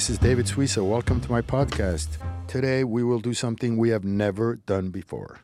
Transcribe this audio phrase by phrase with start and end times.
[0.00, 0.82] This is David Suissa.
[0.82, 2.16] Welcome to my podcast.
[2.46, 5.40] Today we will do something we have never done before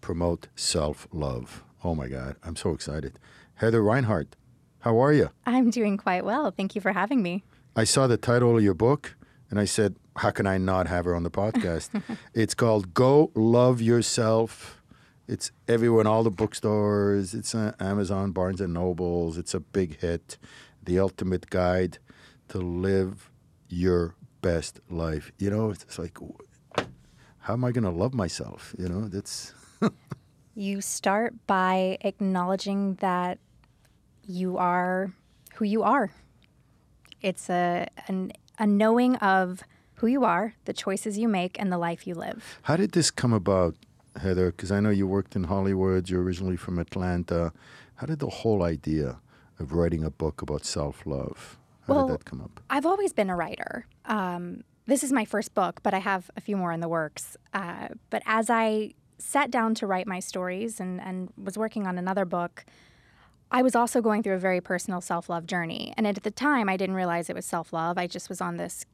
[0.00, 1.64] promote self love.
[1.82, 3.18] Oh my God, I'm so excited.
[3.54, 4.36] Heather Reinhardt,
[4.82, 5.30] how are you?
[5.46, 6.52] I'm doing quite well.
[6.52, 7.42] Thank you for having me.
[7.74, 9.16] I saw the title of your book
[9.50, 12.00] and I said, how can I not have her on the podcast?
[12.34, 14.80] it's called Go Love Yourself.
[15.26, 17.34] It's everywhere in all the bookstores.
[17.34, 19.36] It's on Amazon, Barnes and Nobles.
[19.36, 20.38] It's a big hit.
[20.84, 21.98] The ultimate guide
[22.50, 23.32] to live
[23.68, 25.32] your best life.
[25.38, 26.18] You know, it's like,
[27.38, 28.74] how am I going to love myself?
[28.78, 29.54] You know, that's.
[30.54, 33.38] you start by acknowledging that
[34.26, 35.12] you are
[35.54, 36.10] who you are.
[37.20, 39.62] It's a an, a knowing of
[39.94, 42.60] who you are, the choices you make, and the life you live.
[42.62, 43.74] How did this come about,
[44.20, 44.52] Heather?
[44.52, 46.08] Because I know you worked in Hollywood.
[46.08, 47.52] You're originally from Atlanta.
[47.96, 49.18] How did the whole idea
[49.58, 51.58] of writing a book about self love?
[51.88, 52.60] How well, did that come up?
[52.70, 53.86] I've always been a writer.
[54.04, 57.36] Um, this is my first book, but I have a few more in the works.
[57.52, 61.98] Uh, but as I sat down to write my stories and, and was working on
[61.98, 62.64] another book,
[63.50, 65.94] I was also going through a very personal self love journey.
[65.96, 67.98] And at the time, I didn't realize it was self love.
[67.98, 68.84] I just was on this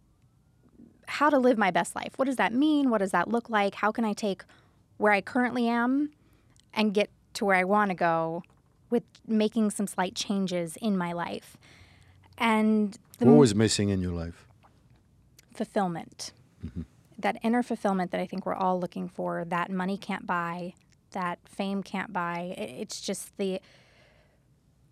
[1.06, 2.12] how to live my best life.
[2.16, 2.90] What does that mean?
[2.90, 3.76] What does that look like?
[3.76, 4.42] How can I take
[4.96, 6.12] where I currently am
[6.72, 8.42] and get to where I want to go
[8.90, 11.56] with making some slight changes in my life?
[12.38, 14.46] And what was missing in your life?
[15.54, 16.32] Fulfillment.
[16.64, 16.82] Mm-hmm.
[17.18, 20.74] That inner fulfillment that I think we're all looking for, that money can't buy,
[21.12, 22.54] that fame can't buy.
[22.58, 23.60] It's just the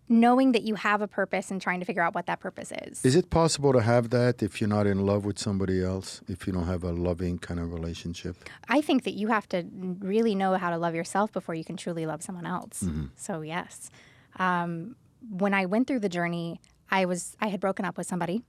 [0.09, 3.03] knowing that you have a purpose and trying to figure out what that purpose is.
[3.05, 6.45] Is it possible to have that if you're not in love with somebody else, if
[6.45, 8.37] you don't have a loving kind of relationship?
[8.67, 9.65] I think that you have to
[9.99, 12.83] really know how to love yourself before you can truly love someone else.
[12.83, 13.05] Mm-hmm.
[13.15, 13.89] So, yes.
[14.37, 14.95] Um,
[15.29, 16.59] when I went through the journey,
[16.93, 18.43] I was I had broken up with somebody.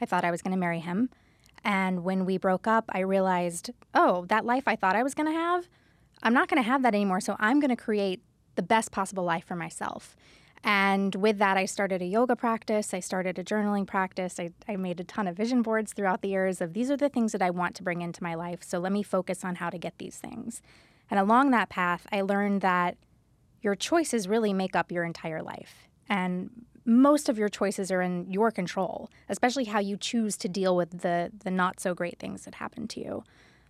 [0.00, 1.10] I thought I was going to marry him.
[1.62, 5.30] And when we broke up, I realized, oh, that life I thought I was going
[5.30, 5.68] to have,
[6.22, 7.20] I'm not going to have that anymore.
[7.20, 8.22] So I'm going to create
[8.56, 10.16] the best possible life for myself.
[10.64, 12.94] And with that, I started a yoga practice.
[12.94, 14.40] I started a journaling practice.
[14.40, 17.08] I, I made a ton of vision boards throughout the years of these are the
[17.10, 18.62] things that I want to bring into my life.
[18.62, 20.62] So let me focus on how to get these things.
[21.10, 22.96] And along that path, I learned that
[23.60, 25.88] your choices really make up your entire life.
[26.08, 26.50] And
[26.90, 31.02] most of your choices are in your control, especially how you choose to deal with
[31.02, 33.24] the, the not so great things that happen to you.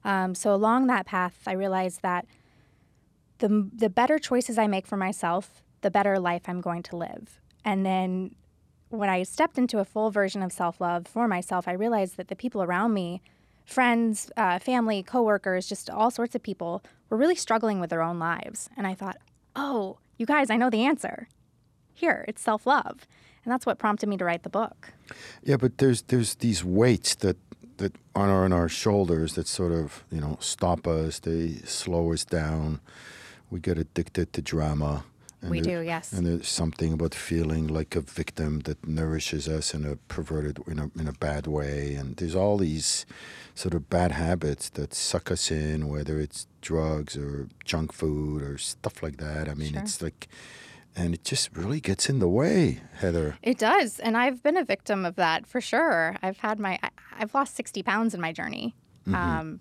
[0.04, 2.24] Um, so along that path, I realized that
[3.38, 7.42] the, the better choices I make for myself, the better life I'm going to live.
[7.62, 8.34] And then
[8.88, 12.28] when I stepped into a full version of self love for myself, I realized that
[12.28, 13.20] the people around me,
[13.66, 18.18] friends, uh, family, coworkers, just all sorts of people, were really struggling with their own
[18.18, 18.70] lives.
[18.78, 19.18] And I thought,
[19.54, 21.28] oh, you guys, I know the answer.
[22.00, 23.06] Here, it's self love.
[23.44, 24.92] And that's what prompted me to write the book.
[25.42, 27.36] Yeah, but there's there's these weights that
[27.76, 31.18] that are on our shoulders that sort of you know stop us.
[31.20, 32.80] They slow us down.
[33.50, 35.04] We get addicted to drama.
[35.42, 36.12] And we do, yes.
[36.12, 40.78] And there's something about feeling like a victim that nourishes us in a perverted, in
[40.78, 41.94] a, in a bad way.
[41.94, 43.06] And there's all these
[43.54, 48.58] sort of bad habits that suck us in, whether it's drugs or junk food or
[48.58, 49.48] stuff like that.
[49.48, 49.80] I mean, sure.
[49.80, 50.28] it's like,
[50.96, 53.36] and it just really gets in the way, Heather.
[53.42, 53.98] It does.
[54.00, 56.16] And I've been a victim of that for sure.
[56.22, 58.74] I've had my, I, have lost 60 pounds in my journey.
[59.06, 59.14] Mm-hmm.
[59.14, 59.60] Um,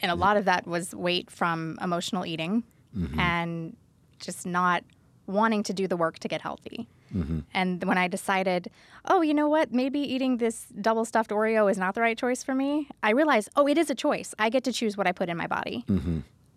[0.00, 2.64] and a lot of that was weight from emotional eating.
[2.96, 3.20] Mm-hmm.
[3.20, 3.76] And
[4.18, 4.84] just not
[5.26, 6.88] wanting to do the work to get healthy.
[7.14, 7.40] Mm-hmm.
[7.54, 8.70] And when I decided,
[9.04, 12.42] oh, you know what, maybe eating this double stuffed Oreo is not the right choice
[12.42, 14.34] for me, I realized, oh, it is a choice.
[14.38, 15.84] I get to choose what I put in my body.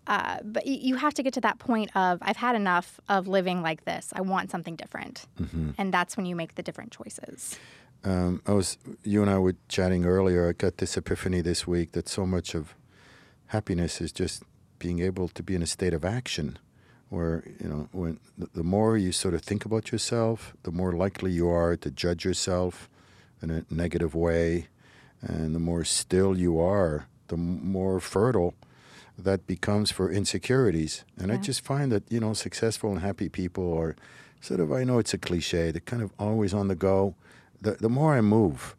[0.08, 3.62] Uh, but you have to get to that point of, I've had enough of living
[3.62, 4.12] like this.
[4.14, 5.26] I want something different.
[5.40, 5.72] Mm-hmm.
[5.78, 7.58] And that's when you make the different choices.
[8.04, 10.50] Um, I was, you and I were chatting earlier.
[10.50, 12.76] I got this epiphany this week that so much of
[13.48, 14.44] happiness is just
[14.80, 16.58] being able to be in a state of action
[17.14, 18.20] where you know when
[18.54, 22.26] the more you sort of think about yourself, the more likely you are to judge
[22.26, 22.90] yourself
[23.42, 24.68] in a negative way,
[25.22, 28.56] and the more still you are, the more fertile
[29.18, 31.04] that becomes for insecurities.
[31.18, 31.36] And yeah.
[31.36, 33.96] I just find that you know successful and happy people are
[34.42, 37.16] sort of I know it's a cliche, they're kind of always on the go.
[37.62, 38.76] The the more I move,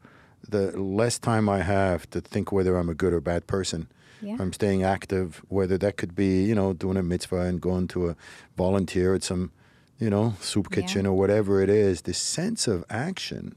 [0.46, 3.88] the less time I have to think whether I'm a good or bad person
[4.24, 4.36] yeah.
[4.38, 8.10] I'm staying active, whether that could be, you know, doing a mitzvah and going to
[8.10, 8.16] a
[8.56, 9.52] volunteer at some,
[9.98, 11.10] you know, soup kitchen yeah.
[11.10, 12.02] or whatever it is.
[12.02, 13.54] This sense of action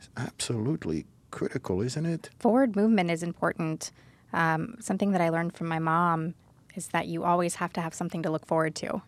[0.00, 2.30] is absolutely critical, isn't it?
[2.38, 3.92] Forward movement is important.
[4.32, 6.34] Um, something that I learned from my mom
[6.76, 9.02] is that you always have to have something to look forward to.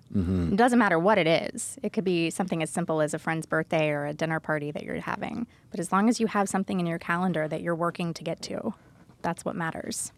[0.53, 1.79] It doesn't matter what it is.
[1.83, 4.83] It could be something as simple as a friend's birthday or a dinner party that
[4.83, 5.47] you're having.
[5.71, 8.43] But as long as you have something in your calendar that you're working to get
[8.43, 8.75] to,
[9.23, 10.11] that's what matters.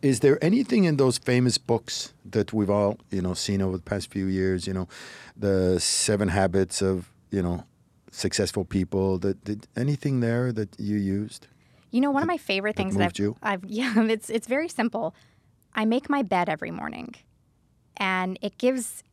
[0.00, 3.82] Is there anything in those famous books that we've all, you know, seen over the
[3.82, 4.66] past few years?
[4.68, 4.88] You know,
[5.36, 7.64] the Seven Habits of, you know,
[8.12, 9.18] successful people.
[9.18, 11.48] That did anything there that you used?
[11.92, 13.36] You know, one of my favorite things that I've, you?
[13.42, 15.14] I've yeah, it's it's very simple.
[15.74, 17.14] I make my bed every morning,
[17.96, 19.04] and it gives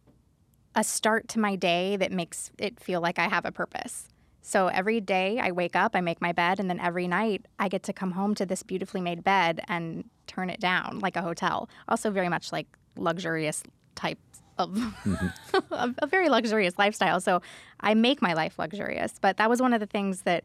[0.76, 4.08] a start to my day that makes it feel like I have a purpose.
[4.42, 7.68] So every day I wake up, I make my bed, and then every night I
[7.68, 11.22] get to come home to this beautifully made bed and turn it down like a
[11.22, 11.70] hotel.
[11.88, 13.62] Also, very much like luxurious
[13.96, 14.20] type
[14.58, 15.74] of mm-hmm.
[15.74, 17.20] a, a very luxurious lifestyle.
[17.20, 17.42] So
[17.80, 19.14] I make my life luxurious.
[19.20, 20.44] But that was one of the things that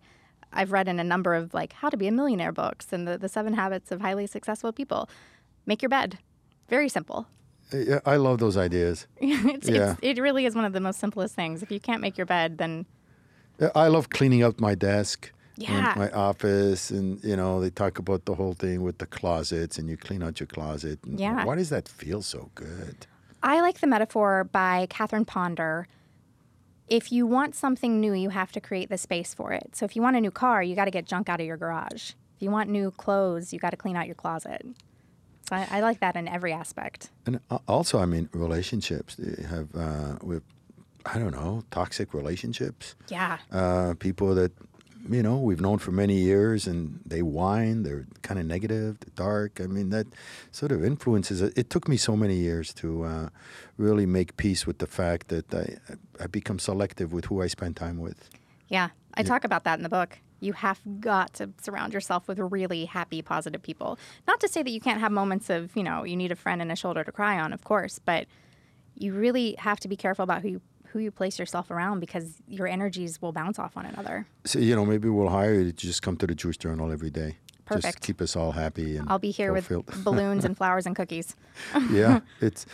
[0.55, 3.19] I've read in a number of like how to be a millionaire books and the,
[3.19, 5.09] the seven habits of highly successful people.
[5.67, 6.19] Make your bed.
[6.69, 7.27] Very simple.
[7.73, 9.07] Uh, Yeah, I love those ideas.
[9.19, 9.93] it's, Yeah.
[9.93, 11.63] it's, it really is one of the most simplest things.
[11.63, 12.87] If you can't make your bed, then
[13.75, 15.31] I love cleaning up my desk.
[15.57, 15.95] and Yeah.
[15.97, 19.89] my office, and you know they talk about the whole thing with the closets, and
[19.89, 20.99] you clean out your closet.
[21.05, 21.45] And Yeah.
[21.45, 23.07] Why does that feel so good?
[23.43, 25.87] I like the metaphor by Catherine Ponder.
[26.89, 29.75] If you want something new, you have to create the space for it.
[29.75, 31.57] So if you want a new car, you got to get junk out of your
[31.57, 32.11] garage.
[32.37, 34.67] If you want new clothes, you got to clean out your closet.
[35.49, 37.11] So I, I like that in every aspect.
[37.27, 39.17] And also, I mean, relationships.
[39.17, 40.43] They have uh, with,
[41.07, 42.95] I don't know, toxic relationships.
[43.09, 43.39] Yeah.
[43.51, 44.53] Uh, people that,
[45.09, 47.83] you know, we've known for many years, and they whine.
[47.83, 49.61] They're kind of negative, dark.
[49.61, 50.07] I mean, that
[50.51, 51.43] sort of influences.
[51.43, 53.29] It It took me so many years to uh,
[53.77, 55.67] really make peace with the fact that I
[56.23, 58.31] I become selective with who I spend time with.
[58.69, 60.19] Yeah, I talk about that in the book.
[60.41, 63.99] You have got to surround yourself with really happy, positive people.
[64.27, 66.61] Not to say that you can't have moments of, you know, you need a friend
[66.61, 68.27] and a shoulder to cry on, of course, but
[68.95, 70.61] you really have to be careful about who you
[70.95, 74.27] who you place yourself around because your energies will bounce off one another.
[74.47, 77.11] So you know, maybe we'll hire you to just come to the Jewish Journal every
[77.11, 77.37] day.
[77.69, 78.01] Just Perfect.
[78.03, 79.87] keep us all happy and I'll be here fulfilled.
[79.87, 81.35] with balloons and flowers and cookies.
[81.91, 82.65] yeah, it's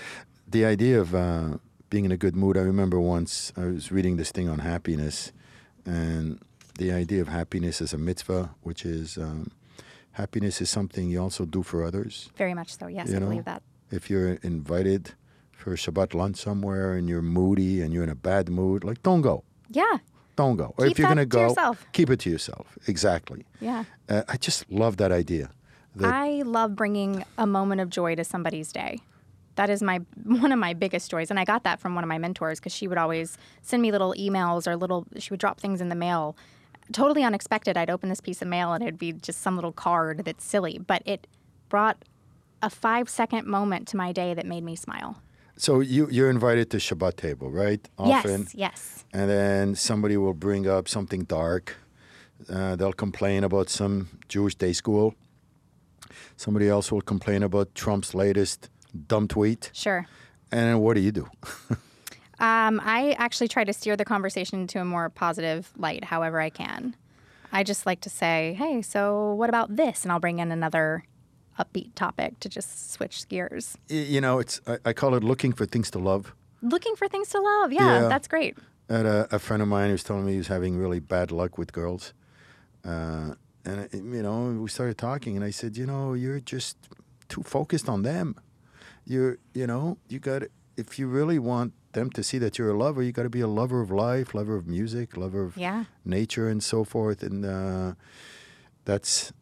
[0.46, 1.56] the idea of uh,
[1.88, 2.56] being in a good mood.
[2.56, 5.32] I remember once I was reading this thing on happiness,
[5.86, 6.38] and
[6.78, 9.50] the idea of happiness as a mitzvah, which is um,
[10.12, 12.28] happiness is something you also do for others.
[12.36, 12.86] Very much so.
[12.86, 13.62] Yes, You I know, believe that.
[13.90, 15.14] If you're invited
[15.60, 19.02] for a Shabbat lunch somewhere and you're moody and you're in a bad mood, like
[19.02, 19.98] don't go, Yeah.
[20.36, 20.74] don't go.
[20.78, 21.86] Or if you're gonna to go, yourself.
[21.92, 22.78] keep it to yourself.
[22.86, 23.44] Exactly.
[23.60, 23.84] Yeah.
[24.08, 25.50] Uh, I just love that idea.
[25.96, 29.00] That I love bringing a moment of joy to somebody's day.
[29.56, 32.08] That is my one of my biggest joys, and I got that from one of
[32.08, 35.04] my mentors because she would always send me little emails or little.
[35.18, 36.36] She would drop things in the mail,
[36.92, 37.76] totally unexpected.
[37.76, 40.78] I'd open this piece of mail and it'd be just some little card that's silly,
[40.78, 41.26] but it
[41.68, 42.04] brought
[42.62, 45.20] a five second moment to my day that made me smile.
[45.56, 47.86] So you you're invited to Shabbat table, right?
[47.98, 48.40] Often.
[48.42, 51.76] Yes, yes, and then somebody will bring up something dark.
[52.48, 55.14] Uh, they'll complain about some Jewish day school.
[56.36, 58.70] Somebody else will complain about Trump's latest
[59.06, 59.70] dumb tweet.
[59.72, 60.06] sure.
[60.52, 61.28] And then what do you do?
[62.40, 66.48] Um, I actually try to steer the conversation to a more positive light, however I
[66.48, 66.96] can.
[67.52, 71.04] I just like to say, "Hey, so what about this?" and I'll bring in another
[71.60, 73.76] upbeat topic to just switch gears.
[73.88, 76.34] You know, it's I, I call it looking for things to love.
[76.62, 78.08] Looking for things to love, yeah, Yeah.
[78.08, 78.54] that's great.
[78.88, 81.30] I had a, a friend of mine was telling me he was having really bad
[81.30, 82.12] luck with girls.
[82.84, 83.34] Uh,
[83.64, 86.76] and, uh, you know, we started talking, and I said, you know, you're just
[87.28, 88.34] too focused on them.
[89.06, 90.42] You're, you know, you got
[90.76, 93.40] if you really want them to see that you're a lover, you got to be
[93.42, 97.22] a lover of life, lover of music, lover of Yeah, nature, and so forth.
[97.22, 97.92] And uh,
[98.84, 99.32] that's,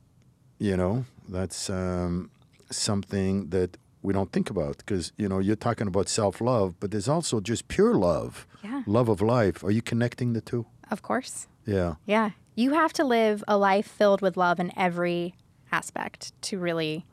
[0.58, 2.30] you know, that's um,
[2.70, 6.90] something that we don't think about because you know you're talking about self love, but
[6.90, 8.82] there's also just pure love, Yeah.
[8.86, 9.62] love of life.
[9.64, 10.66] Are you connecting the two?
[10.90, 11.46] of course.
[11.66, 11.96] Yeah.
[12.06, 15.34] Yeah, you have to live a life filled with love in every
[15.70, 17.04] aspect to really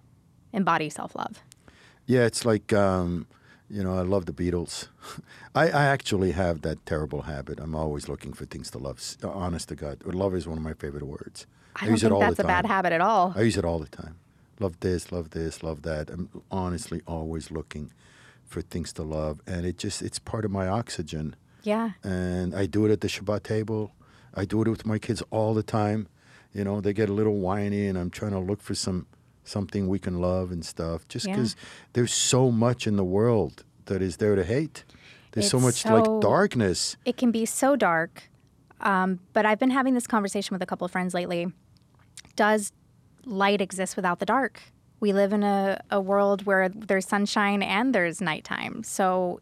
[0.54, 1.42] embody self-love.
[2.06, 3.28] Yeah, it's like, um,
[3.70, 4.88] you know, I love the Beatles.
[5.56, 7.60] I, I actually have that terrible habit.
[7.60, 9.02] I'm always looking for things to love.
[9.24, 11.48] Uh, honest to God, love is one of my favorite words.
[11.76, 13.34] I don't use it think all that's the a bad habit at all.
[13.36, 14.16] I use it all the time.
[14.60, 16.10] Love this, love this, love that.
[16.10, 17.92] I'm honestly always looking
[18.46, 21.36] for things to love, and it just it's part of my oxygen.
[21.64, 23.92] Yeah, And I do it at the Shabbat table.
[24.36, 26.08] I do it with my kids all the time.
[26.54, 29.08] You know, they get a little whiny, and I'm trying to look for some
[29.46, 31.08] something we can love and stuff.
[31.08, 31.36] Just Yeah.
[31.36, 31.56] because
[31.94, 34.84] there's so much in the world that is there to hate.
[35.32, 36.98] There's so much so- like darkness.
[37.06, 38.30] it can be so dark.
[38.82, 41.48] Um, but I've been having this conversation with a couple of friends lately.
[42.36, 42.74] Does
[43.26, 44.62] light exist without the dark?
[45.02, 48.82] we live in a, a world where there's sunshine and there's nighttime.
[48.82, 49.40] So,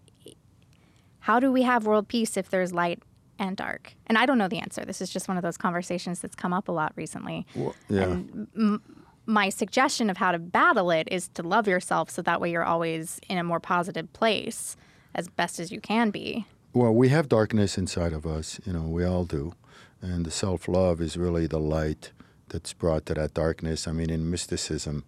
[1.20, 3.02] how do we have world peace if there's light
[3.40, 3.94] and dark?
[4.08, 4.84] And I don't know the answer.
[4.84, 7.46] This is just one of those conversations that's come up a lot recently.
[7.56, 8.02] Well, yeah.
[8.04, 8.82] And m-
[9.26, 12.64] my suggestion of how to battle it is to love yourself so that way you're
[12.64, 14.76] always in a more positive place
[15.16, 16.46] as best as you can be.
[16.74, 19.54] Well, we have darkness inside of us, you know, we all do.
[20.02, 22.12] And the self love is really the light
[22.50, 23.88] that's brought to that darkness.
[23.88, 25.06] I mean, in mysticism,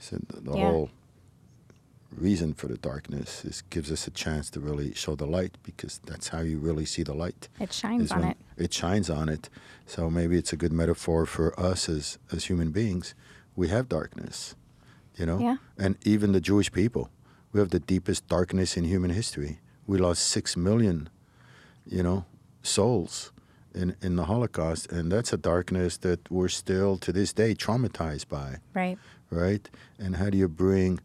[0.00, 0.70] so the, the Yeah.
[0.70, 0.90] whole
[2.16, 6.00] reason for the darkness is gives us a chance to really show the light because
[6.06, 7.48] that's how you really see the light.
[7.60, 8.36] It shines on it.
[8.56, 9.48] It shines on it.
[9.86, 13.14] So maybe it's a good metaphor for us as, as human beings.
[13.56, 14.54] We have darkness,
[15.16, 15.38] you know?
[15.38, 15.56] Yeah.
[15.78, 17.10] And even the Jewish people,
[17.52, 19.60] we have the deepest darkness in human history.
[19.86, 21.08] We lost six million,
[21.86, 22.24] you know,
[22.62, 23.32] souls
[23.74, 24.90] in, in the Holocaust.
[24.90, 28.98] And that's a darkness that we're still to this day traumatized by Right.
[29.30, 29.68] right?
[29.98, 31.00] And how do you bring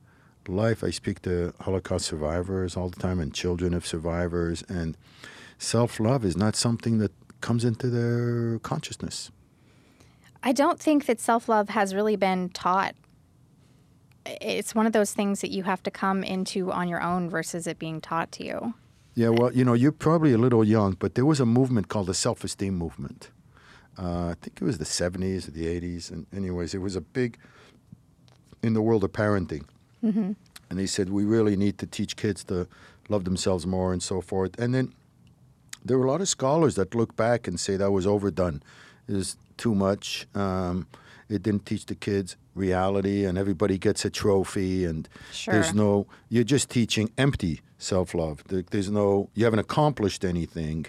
[0.47, 0.83] life?
[0.83, 4.97] I speak to Holocaust survivors all the time and children of survivors, and
[5.59, 9.29] self love is not something that comes into their consciousness.
[10.43, 12.95] I don't think that self love has really been taught.
[14.25, 17.67] It's one of those things that you have to come into on your own versus
[17.67, 18.73] it being taught to you.
[19.15, 22.07] Yeah, well, you know, you're probably a little young, but there was a movement called
[22.07, 23.31] the self esteem movement.
[23.97, 26.09] Uh, I think it was the 70s or the 80s.
[26.09, 27.37] And, anyways, it was a big
[28.63, 29.65] in the world of parenting.
[30.03, 30.31] Mm-hmm.
[30.69, 32.67] And they said, we really need to teach kids to
[33.09, 34.57] love themselves more and so forth.
[34.57, 34.93] And then
[35.83, 38.61] there were a lot of scholars that look back and say that was overdone.
[39.07, 40.27] Was too much.
[40.33, 40.87] Um,
[41.29, 45.07] it didn't teach the kids reality, and everybody gets a trophy, and
[45.45, 46.07] there's no.
[46.29, 48.43] You're just teaching empty self-love.
[48.47, 49.29] There's no.
[49.35, 50.87] You haven't accomplished anything,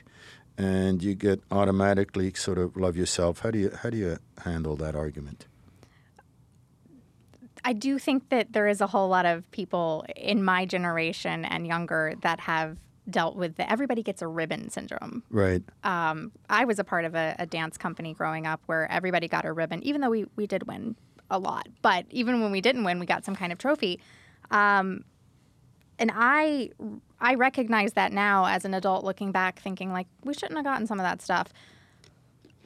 [0.56, 3.40] and you get automatically sort of love yourself.
[3.40, 5.46] How do you how do you handle that argument?
[7.62, 11.66] I do think that there is a whole lot of people in my generation and
[11.66, 12.78] younger that have
[13.10, 15.22] dealt with the everybody gets a ribbon syndrome.
[15.30, 15.62] Right.
[15.84, 19.44] Um, I was a part of a, a dance company growing up where everybody got
[19.44, 20.96] a ribbon, even though we, we did win
[21.30, 21.68] a lot.
[21.82, 24.00] But even when we didn't win, we got some kind of trophy.
[24.50, 25.04] Um,
[25.98, 26.70] and I
[27.20, 30.86] I recognize that now as an adult looking back, thinking like we shouldn't have gotten
[30.86, 31.48] some of that stuff.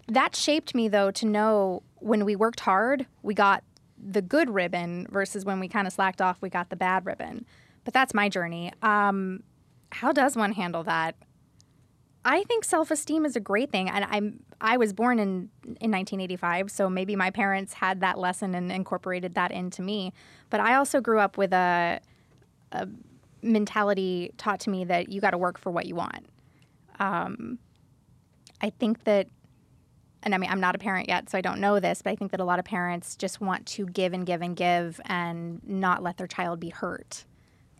[0.06, 3.64] That shaped me though to know when we worked hard, we got
[3.98, 7.44] the good ribbon versus when we kind of slacked off, we got the bad ribbon.
[7.84, 8.72] But that's my journey.
[8.82, 9.42] Um,
[9.94, 11.14] how does one handle that?
[12.24, 16.70] I think self-esteem is a great thing, and I'm I was born in in 1985,
[16.70, 20.12] so maybe my parents had that lesson and incorporated that into me.
[20.50, 22.00] But I also grew up with a,
[22.72, 22.88] a
[23.42, 26.26] mentality taught to me that you got to work for what you want.
[26.98, 27.58] Um,
[28.60, 29.28] I think that,
[30.22, 32.16] and I mean I'm not a parent yet, so I don't know this, but I
[32.16, 35.60] think that a lot of parents just want to give and give and give and
[35.62, 37.26] not let their child be hurt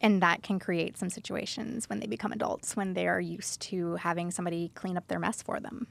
[0.04, 3.96] and that can create some situations when they become adults when they are used to
[3.96, 5.86] having somebody clean up their mess for them.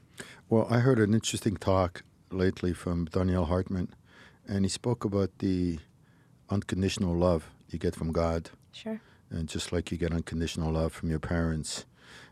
[0.48, 3.88] Well, I heard an interesting talk lately from Donniel Hartman,
[4.46, 5.80] and he spoke about the
[6.48, 9.00] unconditional love you get from God, Sure.
[9.30, 11.84] and just like you get unconditional love from your parents,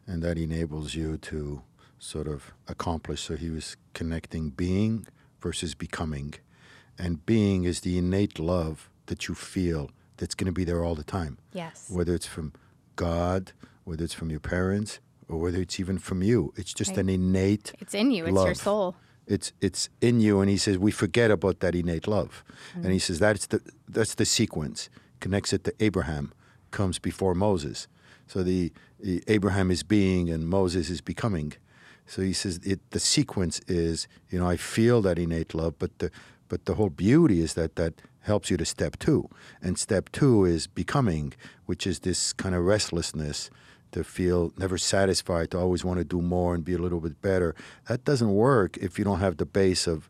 [0.06, 1.62] and that enables you to
[1.98, 3.22] sort of accomplish.
[3.22, 5.06] So he was connecting being
[5.40, 6.34] versus becoming,
[6.96, 9.90] and being is the innate love that you feel
[10.22, 11.90] that's going to be there all the time Yes.
[11.90, 12.52] whether it's from
[12.94, 13.50] God,
[13.82, 16.52] whether it's from your parents, or whether it's even from you.
[16.56, 17.00] It's just Right.
[17.00, 17.72] an innate.
[17.80, 18.26] It's in you.
[18.26, 18.94] It's your soul.
[19.26, 23.00] It's it's in you, and he says we forget about that innate love, and he
[23.00, 23.06] mm.
[23.06, 23.60] says that's the
[23.96, 24.78] that's the sequence.
[25.24, 26.32] Connects it to Abraham,
[26.70, 27.88] comes before Moses.
[28.26, 31.52] So the, the Abraham is being, and Moses is becoming.
[32.06, 32.80] So he says it.
[32.90, 33.96] The sequence is
[34.30, 36.08] you know I feel that innate love, but the
[36.50, 39.28] but the whole beauty is that that helps you to step two,
[39.62, 41.32] and step two is becoming,
[41.66, 43.50] which is this kind of restlessness
[43.92, 47.20] to feel never satisfied, to always want to do more and be a little bit
[47.20, 47.54] better.
[47.88, 50.08] That doesn't work if you don't have the base of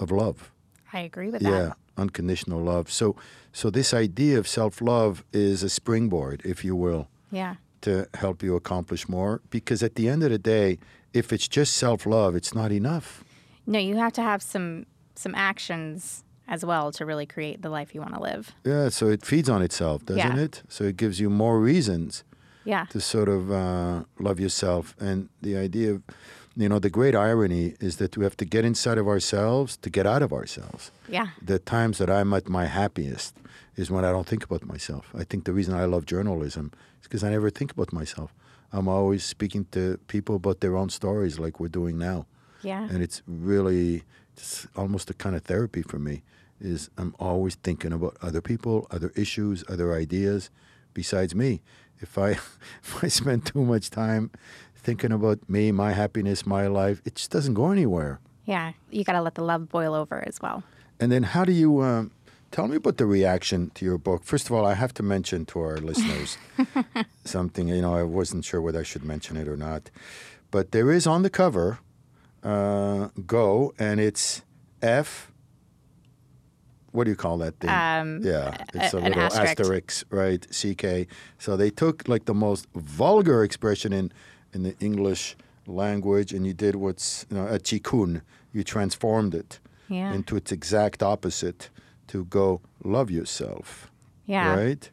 [0.00, 0.52] of love.
[0.92, 1.58] I agree with Yeah, that.
[1.58, 2.90] Yeah, unconditional love.
[2.90, 3.16] So
[3.52, 7.54] so this idea of self-love is a springboard, if you will, Yeah.
[7.80, 10.78] to help you accomplish more because at the end of the day,
[11.14, 13.24] if it's just self-love, it's not enough.
[13.66, 17.94] No, you have to have some some actions as well to really create the life
[17.94, 18.52] you want to live.
[18.64, 20.44] Yeah, so it feeds on itself, doesn't Yeah.
[20.44, 20.62] it?
[20.68, 22.24] So it gives you more reasons
[22.64, 22.86] Yeah.
[22.90, 24.94] to sort of uh, love yourself.
[25.00, 26.02] And the idea of,
[26.56, 29.90] you know, the great irony is that we have to get inside of ourselves to
[29.90, 30.90] get out of ourselves.
[31.08, 31.28] Yeah.
[31.44, 33.34] The times that I'm at my happiest
[33.76, 35.04] is when I don't think about myself.
[35.14, 38.32] I think the reason I love journalism is because I never think about myself.
[38.72, 42.26] I'm always speaking to people about their own stories, like we're doing now.
[42.62, 42.84] Yeah.
[42.90, 44.04] And it's really
[44.36, 46.22] it's almost a kind of therapy for me.
[46.60, 50.50] is I'm always thinking about other people, other issues, other ideas
[50.94, 51.62] besides me.
[52.00, 52.30] If I
[52.82, 54.30] if I spend too much time
[54.74, 58.20] thinking about me, my happiness, my life, it just doesn't go anywhere.
[58.44, 60.62] Yeah, you got to let the love boil over as well.
[61.00, 62.12] And then how do you um,
[62.52, 64.22] tell me about the reaction to your book?
[64.22, 66.38] First of all, I have to mention to our listeners
[67.24, 67.68] something.
[67.68, 69.90] You know, I wasn't sure whether I should mention it or not,
[70.50, 71.80] but there is on the cover
[72.46, 74.42] uh, "Go" and it's
[74.82, 75.32] F.
[76.92, 77.70] What do you call that thing?
[77.70, 79.60] Um, yeah, it's a a- little asterisk.
[79.60, 80.46] asterisk, right?
[80.50, 81.06] CK.
[81.38, 84.12] So they took like the most vulgar expression in
[84.54, 85.36] in the English
[85.66, 88.22] language, and you did what's you know a tikkun.
[88.52, 90.14] You transformed it Yeah.
[90.14, 91.68] into its exact opposite
[92.06, 93.90] to go love yourself.
[94.26, 94.56] Yeah.
[94.56, 94.90] Right?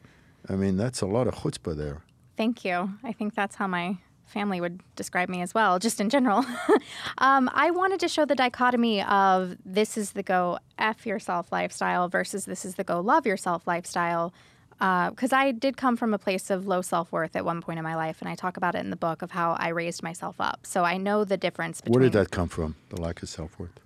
[0.49, 2.01] I mean, that's a lot of chutzpah there.
[2.35, 2.89] Thank you.
[3.03, 3.97] I think that's how my
[4.33, 6.45] family would describe me as well, just in general.
[7.19, 12.09] um, I wanted to show the dichotomy of this is the go F yourself lifestyle
[12.09, 14.33] versus this is the go love yourself lifestyle.
[14.79, 17.83] Because I did come from a place of low self worth at one point in
[17.83, 20.35] my life, and I talk about it in the book of how I raised myself
[20.41, 20.65] up.
[20.65, 21.93] So I know the difference between.
[21.93, 22.75] Where did that come from?
[22.89, 23.79] The lack of self worth.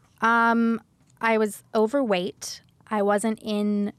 [1.22, 2.62] I was overweight.
[2.90, 3.94] I wasn't in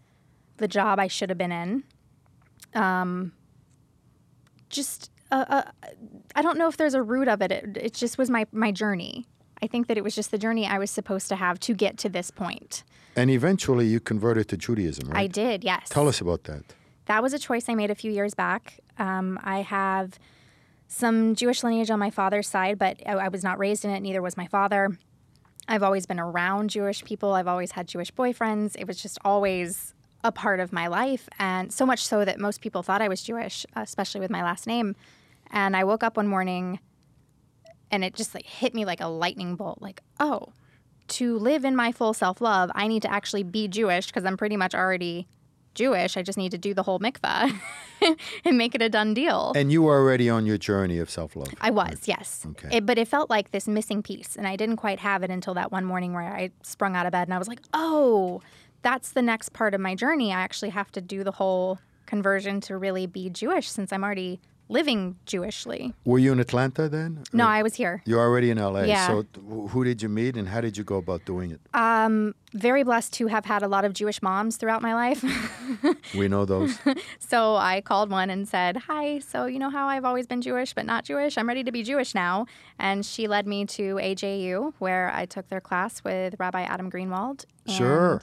[0.57, 1.85] the job I should have been in.
[2.75, 3.33] Um,
[4.69, 5.63] just, uh, uh,
[6.35, 7.53] I don't know if there's a root of it.
[7.53, 7.77] it.
[7.77, 9.27] It just was my my journey.
[9.63, 11.99] I think that it was just the journey I was supposed to have to get
[11.99, 12.85] to this point.
[13.17, 15.19] And eventually you converted to Judaism, right?
[15.19, 15.89] I did, yes.
[15.89, 16.63] Tell us about that.
[17.07, 18.79] That was a choice I made a few years back.
[18.99, 20.19] Um, I have
[20.87, 24.01] some Jewish lineage on my father's side, but I, I was not raised in it.
[24.01, 24.97] Neither was my father.
[25.67, 27.35] I've always been around Jewish people.
[27.35, 28.77] I've always had Jewish boyfriends.
[28.79, 29.95] It was just always
[30.25, 33.23] a part of my life, and so much so that most people thought I was
[33.23, 34.97] Jewish, especially with my last name.
[35.51, 36.81] And I woke up one morning,
[37.91, 39.81] and it just like hit me like a lightning bolt.
[39.81, 40.53] Like, oh,
[41.09, 44.37] to live in my full self love, I need to actually be Jewish because I'm
[44.37, 45.27] pretty much already
[45.75, 46.17] Jewish.
[46.17, 47.59] I just need to do the whole mikvah
[48.45, 49.53] and make it a done deal.
[49.57, 51.49] And you were already on your journey of self love.
[51.61, 52.47] I was, yes.
[52.51, 52.79] Okay.
[52.79, 55.55] It, but it felt like this missing piece, and I didn't quite have it until
[55.55, 58.43] that one morning where I sprung out of bed and I was like, "Oh,
[58.83, 60.33] that's the next part of my journey.
[60.33, 64.41] I actually have to do the whole conversion to really be Jewish since I'm already
[64.69, 67.25] living Jewishly." Were you in Atlanta then?
[67.33, 68.03] No, Or- I was here.
[68.07, 68.83] You're already in LA.
[68.83, 69.07] Yeah.
[69.09, 69.25] So
[69.69, 71.61] who did you meet and how did you go about doing it?
[71.75, 75.23] Um, very blessed to have had a lot of Jewish moms throughout my life.
[76.15, 76.79] we know those.
[77.19, 80.73] So I called one and said, Hi, so you know how I've always been Jewish
[80.73, 81.37] but not Jewish?
[81.37, 82.47] I'm ready to be Jewish now.
[82.79, 87.45] And she led me to AJU, where I took their class with Rabbi Adam Greenwald.
[87.67, 88.23] Sure.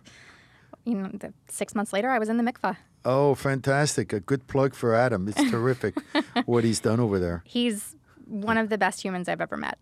[0.86, 2.78] You know, the, six months later, I was in the mikvah.
[3.06, 4.12] Oh, fantastic.
[4.12, 5.28] A good plug for Adam.
[5.28, 5.96] It's terrific
[6.46, 7.44] what he's done over there.
[7.46, 9.78] He's one of the best humans I've ever met.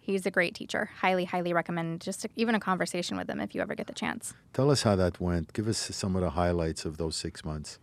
[0.00, 0.90] He's a great teacher.
[1.00, 4.34] Highly, highly recommend just even a conversation with him if you ever get the chance.
[4.52, 5.52] Tell us how that went.
[5.52, 7.78] Give us some of the highlights of those six months.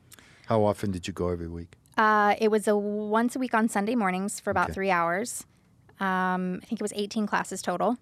[0.48, 1.76] How often did you go every week?
[1.98, 4.74] Uh, it was a once a week on Sunday mornings for about Okay.
[4.74, 5.46] three hours.
[6.00, 7.98] Um, I think it was 18 classes total.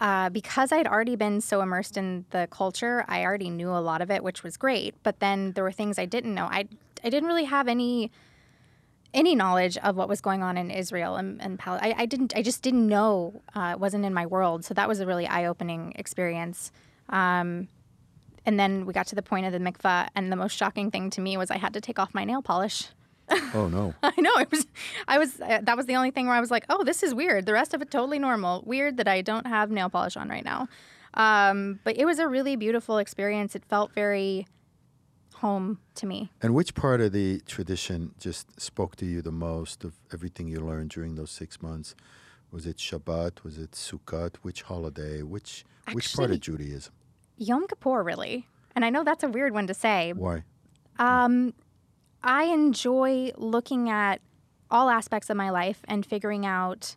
[0.00, 4.00] Uh, because I'd already been so immersed in the culture, I already knew a lot
[4.00, 4.94] of it, which was great.
[5.02, 6.44] But then there were things I didn't know.
[6.44, 6.68] I
[7.02, 8.10] I didn't really have any
[9.14, 12.36] any knowledge of what was going on in Israel and, and Pal- I, I didn't.
[12.36, 13.42] I just didn't know.
[13.54, 14.64] Uh, it wasn't in my world.
[14.64, 16.70] So that was a really eye opening experience.
[17.08, 17.68] Um,
[18.44, 21.10] and then we got to the point of the mikvah, and the most shocking thing
[21.10, 22.88] to me was I had to take off my nail polish.
[23.54, 23.94] Oh, no.
[24.02, 24.66] I know it was.
[25.06, 25.40] I was.
[25.40, 27.52] Uh, that was the only thing where I was like, "Oh, this is weird." The
[27.52, 28.62] rest of it totally normal.
[28.66, 30.68] Weird that I don't have nail polish on right now.
[31.14, 33.54] Um, but it was a really beautiful experience.
[33.54, 34.46] It felt very
[35.34, 36.30] home to me.
[36.42, 40.60] And which part of the tradition just spoke to you the most of everything you
[40.60, 41.94] learned during those six months?
[42.50, 43.44] Was it Shabbat?
[43.44, 44.36] Was it Sukkot?
[44.42, 45.22] Which holiday?
[45.22, 46.92] Which which part of Judaism?
[47.36, 48.46] Yom Kippur, really.
[48.74, 50.12] And I know that's a weird one to say.
[50.12, 50.44] Why?
[52.22, 54.20] I enjoy looking at
[54.70, 56.96] all aspects of my life and figuring out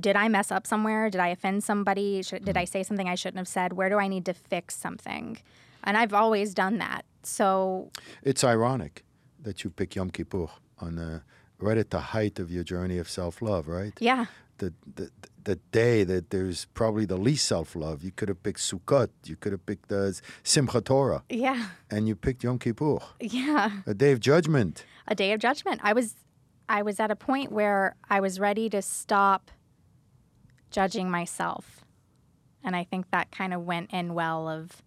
[0.00, 1.10] did I mess up somewhere?
[1.10, 2.22] Did I offend somebody?
[2.22, 2.58] Should, did mm-hmm.
[2.58, 3.72] I say something I shouldn't have said?
[3.72, 5.38] Where do I need to fix something?
[5.82, 7.04] And I've always done that.
[7.22, 7.90] So
[8.22, 9.04] It's ironic
[9.42, 10.46] that you pick Yom Kippur
[10.78, 11.22] on the,
[11.58, 13.92] right at the height of your journey of self love, right?
[13.98, 14.26] yeah,
[14.58, 15.10] The, the
[15.44, 18.02] the day that there's probably the least self love.
[18.02, 19.10] You could have picked Sukkot.
[19.24, 20.12] You could have picked uh,
[20.42, 23.70] Simchat Torah, yeah, and you picked Yom Kippur, yeah.
[23.86, 24.84] a day of judgment.
[25.06, 25.80] a day of judgment.
[25.84, 26.14] I was
[26.68, 29.50] I was at a point where I was ready to stop
[30.70, 31.84] judging myself.
[32.62, 34.82] And I think that kind of went in well of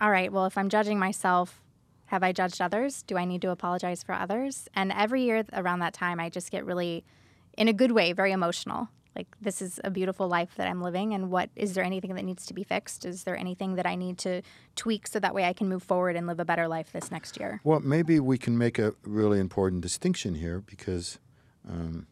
[0.00, 1.62] all right, well if I'm judging myself,
[2.06, 3.02] have I judged others?
[3.02, 4.68] Do I need to apologize for others?
[4.74, 7.04] And every year around that time I just get really
[7.60, 8.88] in a good way, very emotional.
[9.14, 12.24] Like, this is a beautiful life that I'm living, and what is there anything that
[12.24, 13.04] needs to be fixed?
[13.04, 14.40] Is there anything that I need to
[14.76, 17.38] tweak so that way I can move forward and live a better life this next
[17.38, 17.60] year?
[17.62, 21.18] Well, maybe we can make a really important distinction here because
[21.68, 22.06] um,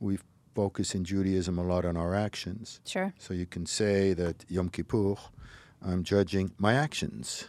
[0.00, 0.18] we
[0.54, 2.80] focus in Judaism a lot on our actions.
[2.86, 3.12] Sure.
[3.18, 5.16] So you can say that Yom Kippur,
[5.84, 7.48] I'm judging my actions.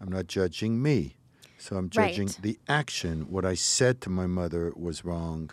[0.00, 1.16] I'm not judging me.
[1.58, 2.38] So I'm judging Right.
[2.42, 3.30] the action.
[3.30, 5.50] What I said to my mother was wrong.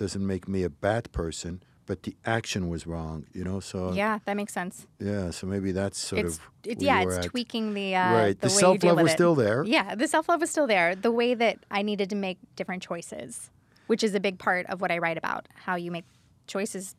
[0.00, 3.26] Doesn't make me a bad person, but the action was wrong.
[3.34, 3.60] You know.
[3.60, 4.86] So Yeah, that makes sense.
[4.98, 7.24] yeah, So maybe that's sort it's of it, yeah, it's at.
[7.24, 8.36] tweaking the uh, Right.
[8.40, 9.14] The, The deal self-love was it.
[9.20, 9.62] still there.
[9.76, 10.94] Yeah, the self love was still there.
[11.08, 13.50] The way that I needed to make different choices,
[13.88, 15.42] which is a big part of what I write about.
[15.66, 16.06] How you make
[16.46, 16.94] choices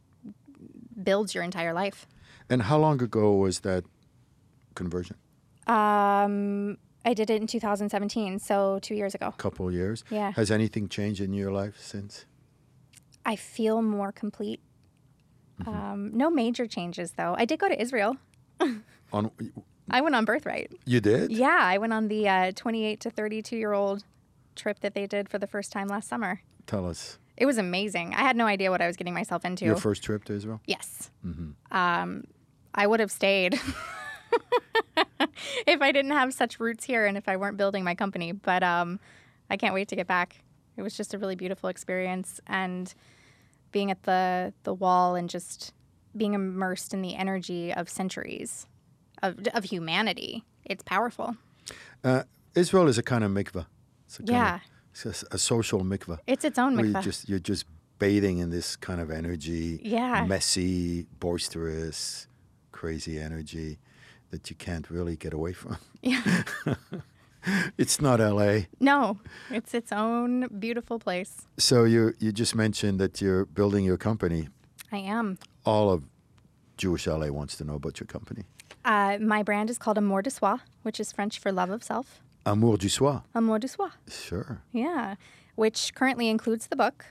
[1.03, 2.05] builds your entire life.
[2.51, 3.83] And how long ago was that
[4.75, 5.15] conversion?
[5.65, 9.27] Um, I did it in 2017, so two years ago.
[9.29, 10.03] A couple of years.
[10.11, 10.31] Yeah.
[10.33, 12.25] Has anything changed in your life since?
[13.25, 14.61] I feel more complete.
[15.61, 15.69] Mm-hmm.
[15.69, 17.35] Um, no major changes though.
[17.37, 18.17] I did go to Israel.
[19.13, 19.31] On
[19.89, 20.71] I went on birthright.
[20.85, 21.31] you did?
[21.31, 24.05] Yeah, I went on the uh, 28 to 32 year old
[24.55, 26.41] trip that they did for the first time last summer.
[26.65, 28.13] Tell us It was amazing.
[28.13, 29.65] I had no idea what I was getting myself into.
[29.65, 30.61] your first trip to Israel.
[30.65, 31.11] yes.
[31.71, 32.23] Um,
[32.73, 33.59] I would have stayed
[35.67, 38.31] if I didn't have such roots here and if I weren't building my company.
[38.31, 38.99] But um,
[39.49, 40.41] I can't wait to get back.
[40.77, 42.93] It was just a really beautiful experience, and
[43.71, 45.73] being at the the wall and just
[46.15, 48.67] being immersed in the energy of centuries
[49.23, 50.43] of of humanity.
[50.65, 51.35] It's powerful.
[52.03, 52.23] Uh,
[52.55, 53.65] Israel is a kind of mikvah.
[54.05, 54.55] It's a kind Yeah.
[54.55, 56.19] Of, it's a a, social mikvah.
[56.27, 57.03] It's its own Where you mikvah.
[57.03, 57.65] just you're just
[57.99, 59.79] bathing in this kind of energy.
[59.83, 60.25] Yeah.
[60.25, 62.27] Messy, boisterous,
[62.71, 63.77] crazy energy
[64.31, 65.77] that you can't really get away from.
[66.01, 66.43] Yeah.
[67.77, 68.67] It's not L.A.
[68.79, 69.17] No,
[69.49, 71.47] it's its own beautiful place.
[71.57, 74.49] So you you just mentioned that you're building your company.
[74.91, 75.37] I am.
[75.65, 76.03] All of
[76.77, 78.43] Jewish LA wants to know about your company.
[78.83, 82.21] Uh, my brand is called Amour de Soi, which is French for love of self.
[82.45, 83.21] Amour du soi.
[83.35, 83.89] Amour de Soi.
[84.09, 84.61] Sure.
[84.71, 85.15] Yeah,
[85.55, 87.05] which currently includes the book.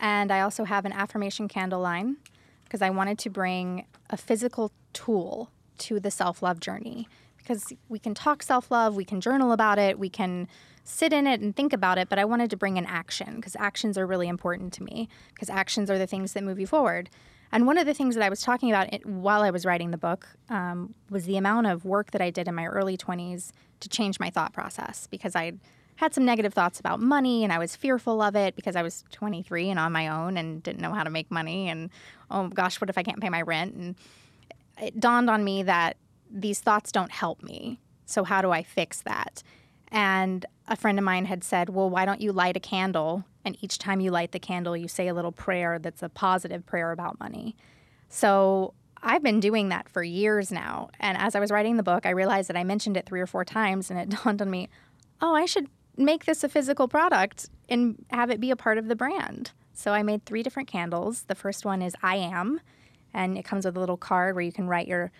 [0.00, 2.16] And I also have an affirmation candle line
[2.64, 7.08] because I wanted to bring a physical tool to the self love journey.
[7.46, 10.48] Because we can talk self love, we can journal about it, we can
[10.84, 13.56] sit in it and think about it, but I wanted to bring an action because
[13.56, 17.10] actions are really important to me because actions are the things that move you forward.
[17.52, 19.90] And one of the things that I was talking about it, while I was writing
[19.90, 23.52] the book um, was the amount of work that I did in my early 20s
[23.80, 25.52] to change my thought process because I
[25.96, 29.04] had some negative thoughts about money and I was fearful of it because I was
[29.12, 31.68] 23 and on my own and didn't know how to make money.
[31.68, 31.90] And
[32.30, 33.74] oh gosh, what if I can't pay my rent?
[33.74, 33.94] And
[34.80, 35.96] it dawned on me that
[36.30, 37.80] these thoughts don't help me.
[38.04, 39.42] So, how do I fix that?
[39.88, 43.24] And a friend of mine had said, Well, why don't you light a candle?
[43.44, 46.66] And each time you light the candle, you say a little prayer that's a positive
[46.66, 47.56] prayer about money.
[48.08, 50.90] So, I've been doing that for years now.
[50.98, 53.26] And as I was writing the book, I realized that I mentioned it three or
[53.26, 54.68] four times, and it dawned on me,
[55.20, 58.88] oh, I should make this a physical product and have it be a part of
[58.88, 59.52] the brand.
[59.72, 61.24] So I made three different candles.
[61.24, 62.60] The first one is I am,
[63.12, 65.12] and it comes with a little card where you can write your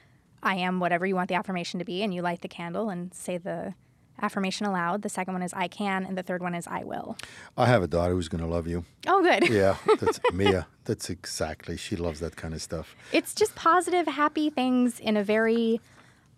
[0.42, 3.12] I am whatever you want the affirmation to be, and you light the candle and
[3.14, 3.74] say the
[4.22, 5.02] affirmation aloud.
[5.02, 7.16] The second one is I can, and the third one is I will.
[7.56, 8.84] I have a daughter who's going to love you.
[9.06, 9.48] Oh, good.
[9.50, 10.66] Yeah, that's Mia.
[10.84, 11.76] That's exactly.
[11.76, 12.94] She loves that kind of stuff.
[13.12, 15.80] It's just positive, happy things in a very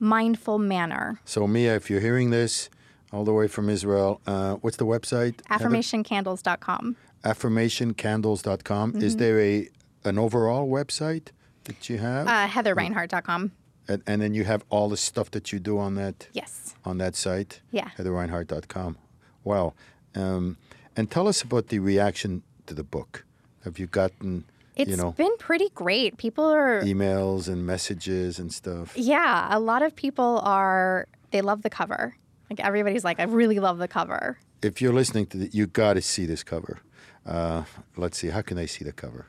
[0.01, 1.21] mindful manner.
[1.25, 2.69] So Mia, if you're hearing this
[3.13, 5.35] all the way from Israel, uh, what's the website?
[5.51, 6.97] Affirmationcandles.com.
[7.25, 8.97] Affirmationcandles.com.
[8.97, 9.19] Is Mm-hmm.
[9.19, 9.69] there a
[10.05, 11.29] an overall website
[11.65, 12.27] that you have?
[12.27, 13.53] Uh, HeatherReinhardt.com.
[13.89, 16.75] and, and then you have all the stuff that you do on that Yes.
[16.85, 17.61] on that site?
[17.73, 17.89] Yeah.
[17.99, 18.97] HeatherReinhardt.com.
[19.45, 19.75] Wow.
[20.15, 20.57] Um,
[20.97, 23.25] and tell us about the reaction to the book.
[23.65, 24.45] Have you gotten,
[24.77, 26.17] It's you know, it's been pretty great.
[26.19, 28.93] People are emails and messages and stuff?
[28.97, 32.15] Yeah, a lot of people are they love the cover.
[32.51, 34.39] Like everybody's like, I really love the cover.
[34.63, 36.81] If you're listening to the, you got to see this cover.
[37.27, 37.65] Uh,
[37.97, 38.29] let's see.
[38.29, 39.27] How can they see the cover?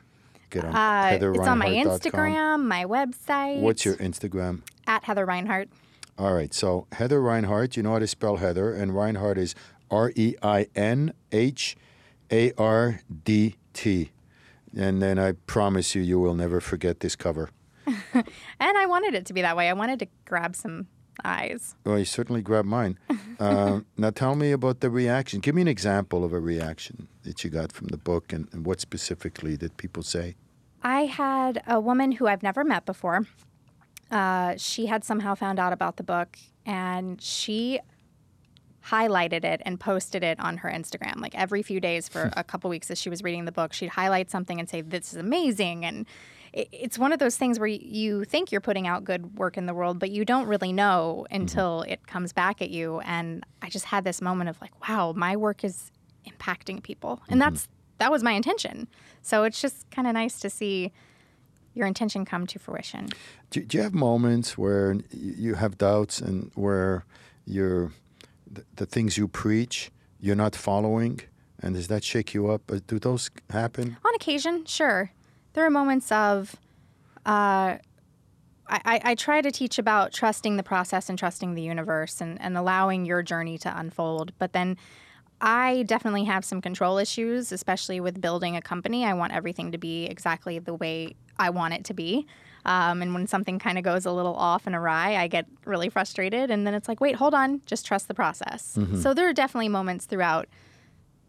[0.50, 3.60] Get on Uh, it's on my Instagram, my website.
[3.60, 4.62] What's your Instagram?
[4.86, 5.68] at Heather Reinhardt?
[6.18, 6.52] All right.
[6.52, 9.54] So Heather Reinhardt, you know how to spell Heather, and Reinhardt is
[9.90, 11.76] R E I N H
[12.30, 14.10] A R D T.
[14.76, 17.50] And then I promise you, you will never forget this cover.
[18.62, 19.68] And I wanted it to be that way.
[19.68, 20.86] I wanted to grab some
[21.24, 21.74] eyes.
[21.84, 22.98] Well, you certainly grabbed mine.
[23.38, 25.40] um, now tell me about the reaction.
[25.40, 28.66] Give me an example of a reaction that you got from the book, and, and
[28.66, 30.36] what specifically did people say?
[30.82, 33.26] I had a woman who I've never met before.
[34.10, 37.78] Uh, she had somehow found out about the book and she
[38.86, 41.20] highlighted it and posted it on her Instagram.
[41.20, 43.90] Like every few days for a couple weeks as she was reading the book, she'd
[43.90, 45.84] highlight something and say, This is amazing.
[45.84, 46.06] And
[46.52, 49.74] it's one of those things where you, think you're putting out good work in the
[49.74, 53.00] world, but you don't really know until it comes back at you.
[53.00, 55.90] And I just had this moment of like, wow, my work is
[56.26, 58.88] impacting people, and that's that was my intention.
[59.22, 60.92] So it's just kind of nice to see
[61.74, 63.08] your intention come to fruition.
[63.50, 67.04] Do, do you have moments where you have doubts and where
[67.44, 67.92] you're
[68.50, 71.20] the, the things you preach you're not following,
[71.62, 72.70] and does that shake you up?
[72.70, 73.96] Uh, Do those happen?
[74.04, 75.12] On occasion, sure.
[75.52, 76.56] There are moments of,
[77.26, 77.78] uh,
[78.72, 82.56] I, I, try to teach about trusting the process and trusting the universe and, and
[82.56, 84.32] allowing your journey to unfold.
[84.38, 84.76] But then
[85.40, 89.04] I definitely have some control issues, especially with building a company.
[89.04, 92.26] I want everything to be exactly the way I want it to be.
[92.66, 95.88] Um, and when something kind of goes a little off and awry, I get really
[95.88, 96.50] frustrated.
[96.50, 98.76] And then it's like, wait, hold on, just trust the process.
[99.00, 100.46] So there are definitely moments throughout,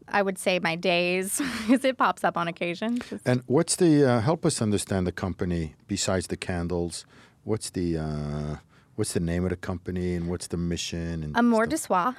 [0.07, 2.99] I would say, my days, because it pops up on occasion.
[3.09, 7.05] Just- And what's the uh, help us understand the company besides the candles?
[7.43, 8.55] What's the uh,
[8.95, 11.23] what's the name of the company and what's the mission?
[11.23, 11.69] And Amour stuff?
[11.69, 12.11] de soi.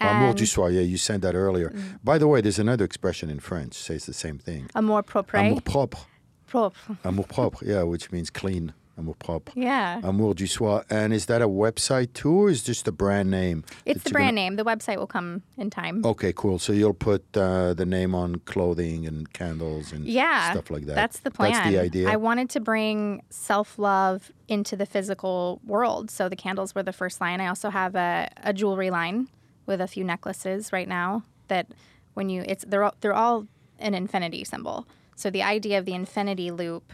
[0.00, 0.68] Amour du soi.
[0.68, 1.72] Yeah, you said that earlier.
[2.02, 4.68] By the way, there's another expression in French says the same thing.
[4.74, 5.38] Amour propre.
[5.38, 6.04] Amour propre.
[6.50, 6.96] propre.
[7.04, 7.62] Amour propre.
[7.66, 8.72] Yeah, which means clean.
[8.98, 9.52] Amour propre.
[9.54, 10.00] Yeah.
[10.02, 10.82] Amour du soi.
[10.90, 13.64] And is that a website too, or is just a brand name?
[13.86, 14.56] it's the brand gonna- name.
[14.56, 16.04] The website will come in time.
[16.04, 16.58] Okay, cool.
[16.58, 20.52] So you'll put uh, the name on clothing and candles and yeah.
[20.52, 20.94] stuff like that.
[20.94, 21.52] That's the plan.
[21.52, 22.10] That's the idea.
[22.10, 26.10] I wanted to bring self love into the physical world.
[26.10, 27.40] So the candles were the first line.
[27.40, 29.28] I also have a, a jewelry line
[29.64, 31.68] with a few necklaces right now that
[32.14, 33.46] when you it's they're all, they're all
[33.78, 34.86] an infinity symbol.
[35.16, 36.92] So the idea of the infinity loop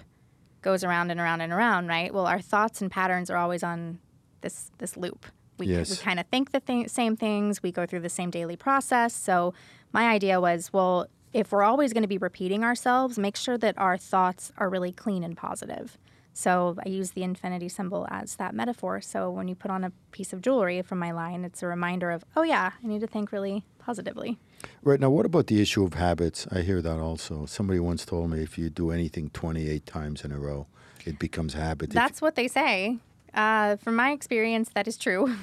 [0.68, 2.12] goes around and around and around, right?
[2.12, 4.00] Well, our thoughts and patterns are always on
[4.42, 5.24] this this loop.
[5.56, 5.88] We, Yes.
[5.90, 7.62] we kind of think the thing, same things.
[7.62, 9.14] We go through the same daily process.
[9.14, 9.54] So
[9.92, 13.78] my idea was, well, if we're always going to be repeating ourselves, make sure that
[13.78, 15.96] our thoughts are really clean and positive.
[16.38, 19.00] So I use the infinity symbol as that metaphor.
[19.00, 22.12] So when you put on a piece of jewelry from my line, it's a reminder
[22.12, 24.38] of, oh yeah, I need to think really positively.
[24.84, 26.46] Right now, what about the issue of habits?
[26.52, 27.44] I hear that also.
[27.46, 30.68] Somebody once told me if you do anything 28 times in a row,
[31.04, 31.90] it becomes habit.
[31.90, 32.98] That's what they say.
[33.34, 35.34] Uh, from my experience, that is true.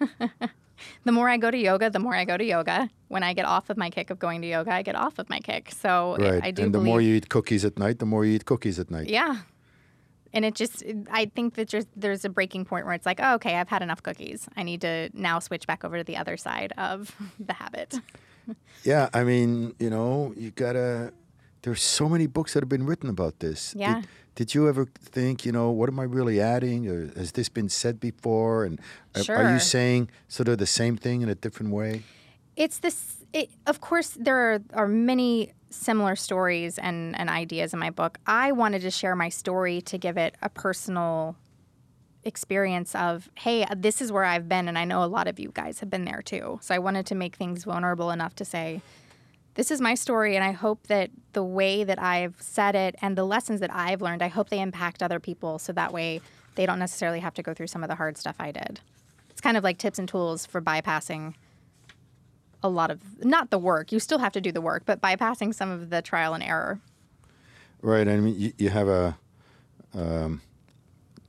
[1.04, 2.90] the more I go to yoga, the more I go to yoga.
[3.08, 5.30] When I get off of my kick of going to yoga, I get off of
[5.30, 5.70] my kick.
[5.72, 6.44] So I- right.
[6.44, 8.44] I do and the believe, more you eat cookies at night, the more you eat
[8.44, 9.08] cookies at night.
[9.08, 9.36] yeah.
[10.34, 13.34] And it just, I think that there's, there's a breaking point where it's like, oh,
[13.34, 14.48] okay, I've had enough cookies.
[14.56, 17.94] I need to now switch back over to the other side of the habit.
[18.82, 21.12] Yeah, I mean, you know, you gotta.
[21.62, 23.72] There's so many books that have been written about this.
[23.78, 24.00] Yeah.
[24.00, 26.88] Did, did you ever think, you know, what am I really adding?
[26.88, 28.64] Or has this been said before?
[28.64, 28.80] And
[29.14, 32.02] are- are you saying sort of the same thing in a different way?
[32.56, 37.78] it's this it, of course there are, are many similar stories and, and ideas in
[37.78, 41.36] my book i wanted to share my story to give it a personal
[42.24, 45.50] experience of hey this is where i've been and i know a lot of you
[45.54, 46.58] guys have been there too.
[46.62, 48.80] So i wanted to make things vulnerable enough to say
[49.54, 53.18] this is my story and i hope that the way that i've said it and
[53.18, 56.20] the lessons that i've learned i hope they impact other people so that way
[56.54, 58.80] they don't necessarily have to go through some of the hard stuff i did.
[59.30, 61.34] It's kind of like tips and tools for bypassing
[62.62, 65.54] a lot of not the work you still have to do the work but bypassing
[65.54, 66.80] some of the trial and error
[67.82, 68.06] Right.
[68.06, 69.18] I mean, you, you have a
[69.92, 70.40] um,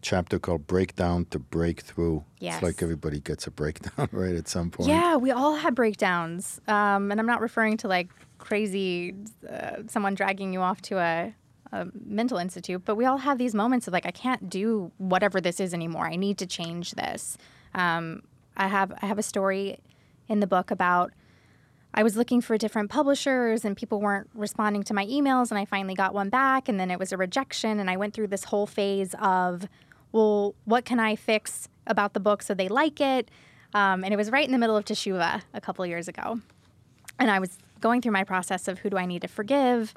[0.02, 2.22] chapter called Breakdown to Breakthrough.
[2.40, 2.56] Yes.
[2.56, 4.88] It's like everybody gets a breakdown, right, at some point.
[4.90, 9.16] yeah we all have breakdowns um, and i'm not referring to like crazy
[9.50, 11.34] uh, someone dragging you off to a,
[11.72, 15.40] a mental institute but we all have these moments of like i can't do whatever
[15.40, 17.38] this is anymore i need to change this
[17.74, 18.22] um,
[18.58, 19.80] i have i have a story
[20.28, 21.14] in the book about
[21.94, 25.66] I was looking for different publishers and people weren't responding to my emails and I
[25.66, 28.46] finally got one back and then it was a rejection and I went through this
[28.46, 29.68] whole phase of
[30.12, 33.30] well what can I fix about the book so they like it
[33.74, 36.40] um, and it was right in the middle of Teshuva a couple years ago
[37.20, 39.94] and I was going through my process of who do I need to forgive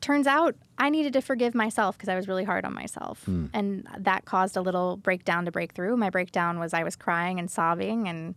[0.00, 3.22] turns out I needed to forgive myself because I was really hard on myself.
[3.52, 5.94] And that caused a little breakdown to break through.
[5.98, 8.34] My breakdown was I was crying and sobbing and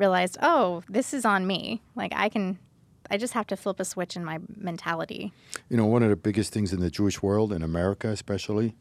[0.00, 1.82] realized, oh, this is on me.
[1.94, 2.58] Like I can,
[3.10, 5.32] I just have to flip a switch in my mentality.
[5.68, 8.74] You know, one of the biggest things in the Jewish world, in America especially,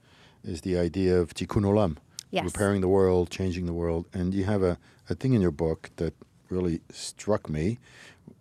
[0.44, 1.98] is the idea of tikkun olam,
[2.32, 2.46] Yes.
[2.46, 4.06] repairing the world, changing the world.
[4.14, 4.78] And you have a,
[5.10, 6.14] a thing in your book that
[6.50, 7.78] really struck me,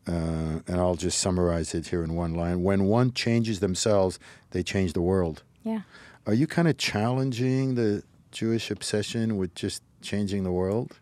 [0.06, 2.62] uh, and I'll just summarize it here in one line.
[2.62, 4.18] When one changes themselves,
[4.52, 5.42] they change the world.
[5.64, 5.82] Yeah.
[6.26, 10.98] Are you kind of challenging the Jewish obsession with just changing the world?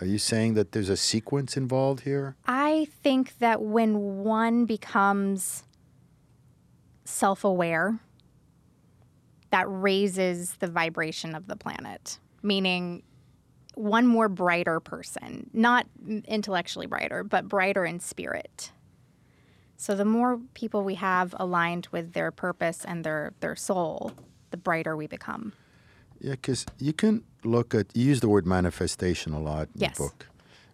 [0.00, 2.36] Are you saying that there's a sequence involved here?
[2.46, 5.62] I think that when one becomes
[7.04, 8.00] self aware,
[9.50, 13.02] that raises the vibration of the planet, meaning
[13.76, 15.86] one more brighter person, not
[16.26, 18.72] intellectually brighter, but brighter in spirit.
[19.76, 24.12] So the more people we have aligned with their purpose and their their soul,
[24.50, 25.52] the brighter we become.
[26.24, 29.98] Yeah, because you can look at you use the word manifestation a lot in Yes.
[29.98, 30.26] the book,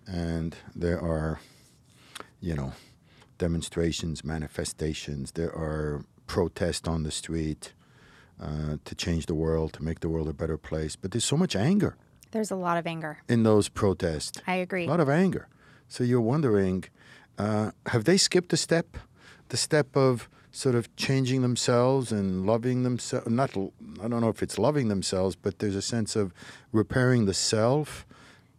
[0.07, 1.41] and there are,
[2.41, 2.73] you know,
[3.39, 5.33] demonstrations, manifestations.
[5.33, 7.73] There are protests on the street
[8.41, 10.95] uh, to change the world, to make the world a better place.
[10.95, 11.97] But there's so much anger
[12.31, 13.19] There's a lot of anger.
[13.29, 14.41] in those protests.
[14.47, 14.87] I agree.
[14.87, 15.49] A lot of anger.
[15.89, 16.85] So you're wondering,
[17.39, 18.97] uh, have they skipped a step?
[19.49, 23.29] The step of sort of changing themselves and loving themselves.
[23.29, 23.57] Not,
[24.03, 26.33] I don't know if it's loving themselves, but there's a sense of
[26.73, 28.07] repairing the self.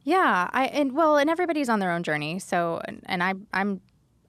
[0.04, 2.40] Yeah, I and well, and everybody's on their own journey.
[2.40, 3.82] So, and, and I, I'm,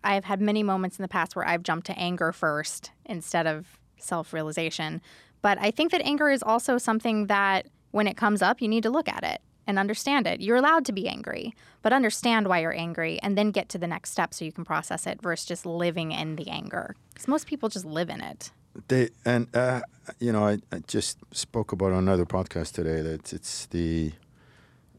[0.05, 3.79] I've had many moments in the past where I've jumped to anger first instead of
[3.97, 5.01] self-realization.
[5.41, 8.83] But I think that anger is also something that when it comes up, you need
[8.83, 10.41] to look at it and understand it.
[10.41, 13.87] You're allowed to be angry, but understand why you're angry, and then get to the
[13.87, 16.97] next step so you can process it versus just living in the anger.
[17.13, 18.51] Because most people just live in it.
[18.89, 19.83] They and uh,
[20.19, 24.13] you know, I, I just spoke about another podcast today that it's the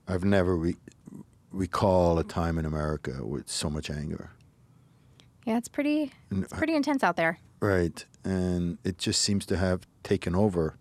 [0.08, 0.78] I've never re-
[1.52, 4.32] recall a time in America with so much anger.
[5.45, 7.39] Yeah, it's pretty, it's pretty intense out there.
[7.60, 10.78] Right, and it just seems to have taken over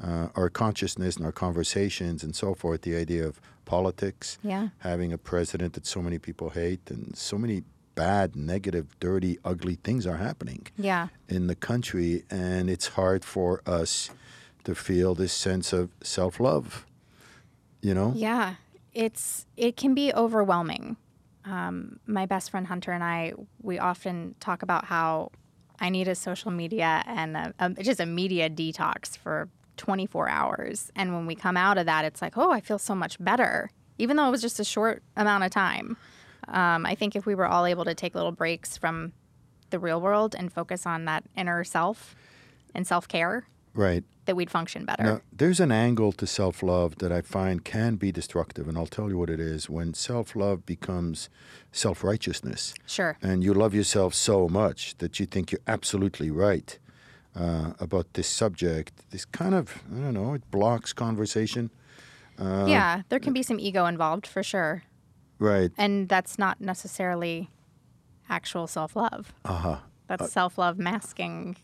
[0.00, 2.82] uh, our consciousness and our conversations and so forth.
[2.82, 4.68] The idea of politics, Yeah.
[4.78, 7.62] having a president that so many people hate, and so many
[7.94, 11.08] bad, negative, dirty, ugly things are happening Yeah.
[11.28, 14.10] in the country, and it's hard for us
[14.64, 16.86] to feel this sense of self-love.
[17.82, 18.54] You know, Yeah,
[18.92, 20.96] it's it can be overwhelming.
[21.44, 25.30] Um, my best friend Hunter and I, we often talk about how
[25.80, 30.90] I need a social media and a, a, just a media detox for 24 hours.
[30.96, 33.70] And when we come out of that, it's like, oh, I feel so much better,
[33.98, 35.96] even though it was just a short amount of time.
[36.48, 39.12] Um, I think if we were all able to take little breaks from
[39.70, 42.14] the real world and focus on that inner self
[42.74, 44.04] and self care, right?
[44.24, 45.02] that we'd function better.
[45.02, 48.86] Now, there's an angle to self love that I find can be destructive, and I'll
[48.86, 49.68] tell you what it is.
[49.70, 51.28] When self love becomes
[51.72, 53.16] self righteousness, Sure.
[53.22, 56.78] and you love yourself so much that you think you're absolutely right
[57.34, 61.70] uh, about this subject, this kind of, I don't know, it blocks conversation.
[62.38, 64.82] Uh, yeah, there can be some ego involved for sure.
[65.38, 65.70] Right.
[65.76, 67.50] And that's not necessarily
[68.28, 69.32] actual self love.
[69.44, 69.76] Uh huh.
[70.06, 71.56] That's self love masking,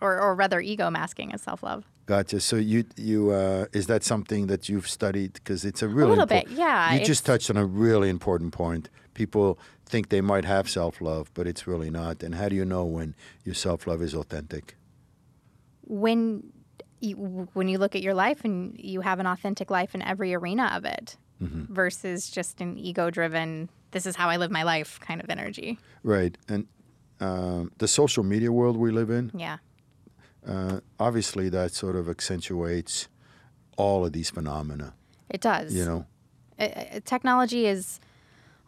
[0.00, 1.84] or, or rather, ego masking as self love.
[2.06, 2.40] Gotcha.
[2.40, 5.34] So you you uh, is that something that you've studied?
[5.34, 8.52] Because it's a really a little bit, yeah, You just touched on a really important
[8.52, 8.90] point.
[9.14, 12.22] People think they might have self love, but it's really not.
[12.22, 13.14] And how do you know when
[13.44, 14.76] your self love is authentic?
[15.86, 16.52] When
[17.00, 20.34] you, when you look at your life and you have an authentic life in every
[20.34, 24.98] arena of it versus just an ego driven, this is how I live my life
[25.00, 25.78] kind of energy.
[26.02, 26.38] Right.
[26.48, 26.66] And
[27.20, 29.58] um, the social media world we live in, Yeah.
[30.48, 33.08] uh, obviously, that sort of accentuates
[33.76, 34.94] all of these phenomena.
[35.28, 35.74] It does.
[35.74, 36.06] You know.
[36.58, 38.00] uh, technology is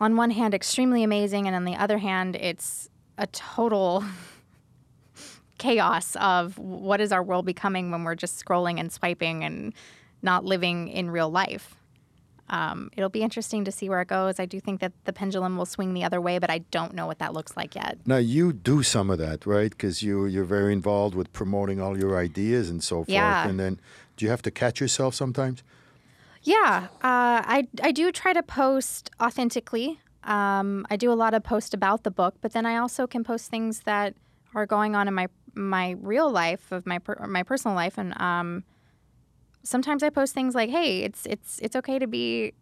[0.00, 4.05] on one hand extremely amazing and on the other hand it's a total
[5.59, 9.73] chaos of what is our world becoming when we're just scrolling and swiping and
[10.23, 11.75] not living in real life
[12.49, 15.57] um, it'll be interesting to see where it goes i do think that the pendulum
[15.57, 18.19] will swing the other way but i don't know what that looks like yet Now
[18.19, 19.71] you do some of that, right?
[19.71, 23.09] Because you you're very involved with promoting all your ideas and so forth.
[23.09, 23.49] Yeah.
[23.49, 23.81] And then,
[24.16, 25.62] do you have to catch yourself sometimes?
[26.42, 29.99] Yeah, uh, I I do try to post authentically.
[30.23, 33.25] Um, I do a lot of post about the book, but then I also can
[33.25, 34.14] post things that
[34.55, 38.19] are going on in my my real life of my per, my personal life, and
[38.21, 38.64] um,
[39.62, 42.53] sometimes I post things like, "Hey, it's it's it's okay to be,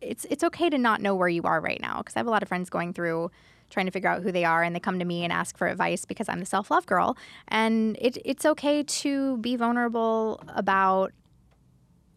[0.00, 2.30] it's it's okay to not know where you are right now," because I have a
[2.30, 3.30] lot of friends going through
[3.70, 5.66] trying to figure out who they are, and they come to me and ask for
[5.66, 7.16] advice because I'm the self love girl,
[7.48, 11.12] and it it's okay to be vulnerable about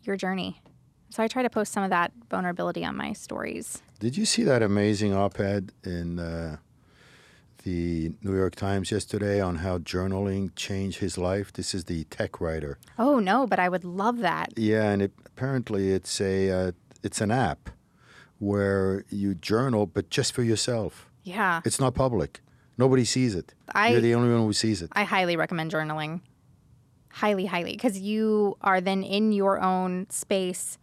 [0.03, 0.61] your journey.
[1.09, 3.81] So I try to post some of that vulnerability on my stories.
[3.99, 6.57] Did you see that amazing op-ed in uh,
[7.65, 11.51] the New York Times yesterday on how journaling changed his life?
[11.51, 12.77] This is the tech writer.
[12.97, 14.53] Oh no, but I would love that.
[14.55, 16.71] Yeah, and it, apparently it's a uh,
[17.03, 17.69] it's an app
[18.39, 21.09] where you journal, but just for yourself.
[21.23, 21.61] Yeah.
[21.65, 22.41] It's not public.
[22.77, 23.53] Nobody sees it.
[23.73, 24.89] I- You're the only one who sees it.
[24.93, 26.21] I highly recommend journaling.
[27.09, 27.71] Highly, highly.
[27.71, 30.77] Because you are then in your own space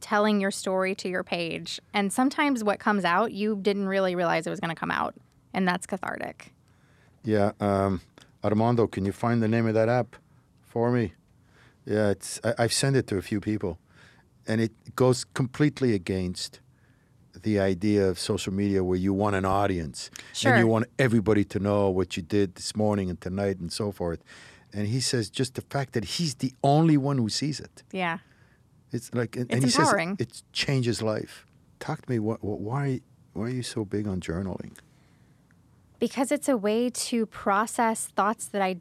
[0.00, 1.80] telling your story to your page.
[1.92, 5.14] And sometimes what comes out, you didn't really realize it was going to come out.
[5.54, 6.52] And that's cathartic.
[7.24, 8.00] Yeah, um,
[8.42, 10.16] Armando, can you find the name of that app
[10.62, 11.12] for me?
[11.84, 13.78] Yeah, it's I, I've sent it to a few people,
[14.46, 16.60] and it goes completely against
[17.42, 20.52] the idea of social media where you want an audience Sure.
[20.52, 23.90] and you want everybody to know what you did this morning and tonight and so
[23.90, 24.22] forth.
[24.72, 27.82] And he says just the fact that he's the only one who sees it.
[27.90, 28.18] Yeah.
[28.92, 30.16] It's like and, It's and he empowering.
[30.18, 31.46] says it changes life.
[31.80, 32.18] Talk to me.
[32.18, 33.00] What, what, why
[33.32, 34.76] why are you so big on journaling?
[36.02, 38.78] Because it's a way to process thoughts that I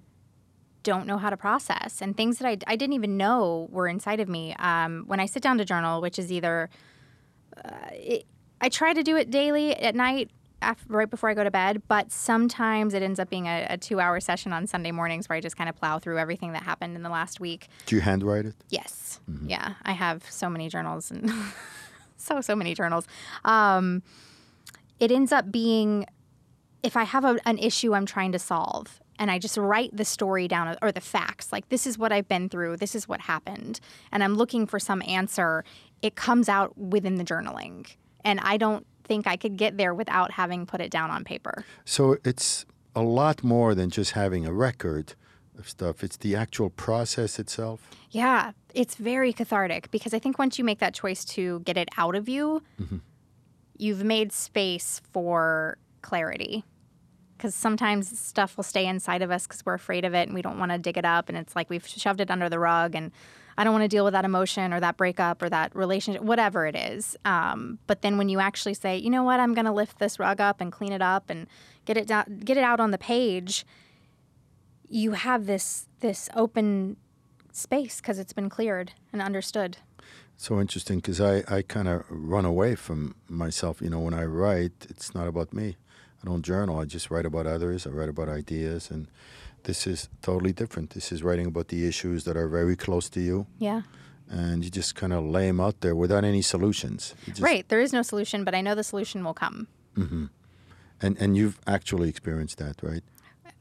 [0.81, 4.19] don't know how to process and things that I, I didn't even know were inside
[4.19, 4.55] of me.
[4.57, 6.71] Um, when I sit down to journal, which is either,
[7.63, 8.25] uh, it,
[8.59, 10.31] I try to do it daily at night.
[10.63, 13.77] af right before I go to bed, but sometimes it ends up being a, a
[13.77, 16.63] two hour session on Sunday mornings where I just kind of plow through everything that
[16.63, 17.67] happened in the last week.
[17.85, 18.55] Do you handwrite it?
[18.69, 19.19] Yes.
[19.45, 19.75] Yeah.
[19.83, 21.31] I have so many journals and
[22.17, 23.05] so, so many journals.
[23.45, 24.01] Um,
[24.99, 26.07] it ends up being
[26.83, 30.05] if I have a, an issue I'm trying to solve and I just write the
[30.05, 33.21] story down or the facts, like this is what I've been through, this is what
[33.21, 33.79] happened,
[34.11, 35.63] and I'm looking for some answer,
[36.01, 37.87] it comes out within the journaling.
[38.23, 41.65] And I don't think I could get there without having put it down on paper.
[41.85, 42.65] So it's
[42.95, 45.15] a lot more than just having a record
[45.57, 46.03] of stuff.
[46.03, 47.89] It's the actual process itself.
[48.09, 51.89] Yeah, it's very cathartic because I think once you make that choice to get it
[51.97, 52.97] out of you, mm-hmm.
[53.77, 56.63] you've made space for clarity.
[57.37, 60.43] Because sometimes stuff will stay inside of us because we're afraid of it and we
[60.43, 61.27] don't want to dig it up.
[61.27, 63.11] And it's like we've shoved it under the rug and
[63.57, 66.65] I don't want to deal with that emotion or that breakup or that relationship, whatever
[66.65, 67.17] it is.
[67.25, 70.19] Um, but then when you actually say, you know what, I'm going to lift this
[70.19, 71.47] rug up and clean it up and
[71.85, 73.65] get it down, get it out on the page,
[74.87, 76.97] you have this this open
[77.51, 79.77] space because it's been cleared and understood.
[80.37, 83.81] So interesting because I, I kind of run away from myself.
[83.81, 85.77] You know, when I write, it's not about me.
[86.23, 86.79] I don't journal.
[86.79, 87.87] I just write about others.
[87.87, 88.91] I write about ideas.
[88.91, 89.07] And
[89.63, 90.91] this is totally different.
[90.91, 93.47] This is writing about the issues that are very close to you.
[93.57, 93.81] Yeah.
[94.29, 97.15] And you just kind of lay them out there without any solutions.
[97.25, 97.67] Just- right.
[97.67, 99.67] There is no solution, but I know the solution will come.
[99.97, 100.25] Mm-hmm.
[101.01, 103.03] And, and you've actually experienced that, right?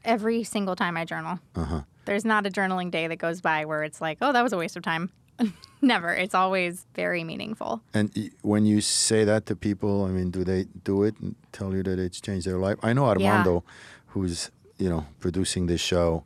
[0.05, 1.41] Every single time I journal.
[1.57, 1.81] Uh huh.
[2.05, 4.57] There's not a journaling day that goes by where it's like, oh, that was a
[4.57, 5.11] waste of time.
[5.82, 6.12] Never.
[6.12, 7.82] It's always very meaningful.
[7.95, 11.74] And when you say that to people, I mean, do they do it and tell
[11.74, 12.78] you that it's changed their life?
[12.82, 13.64] I know Armando,
[14.09, 16.24] who's you know producing this show,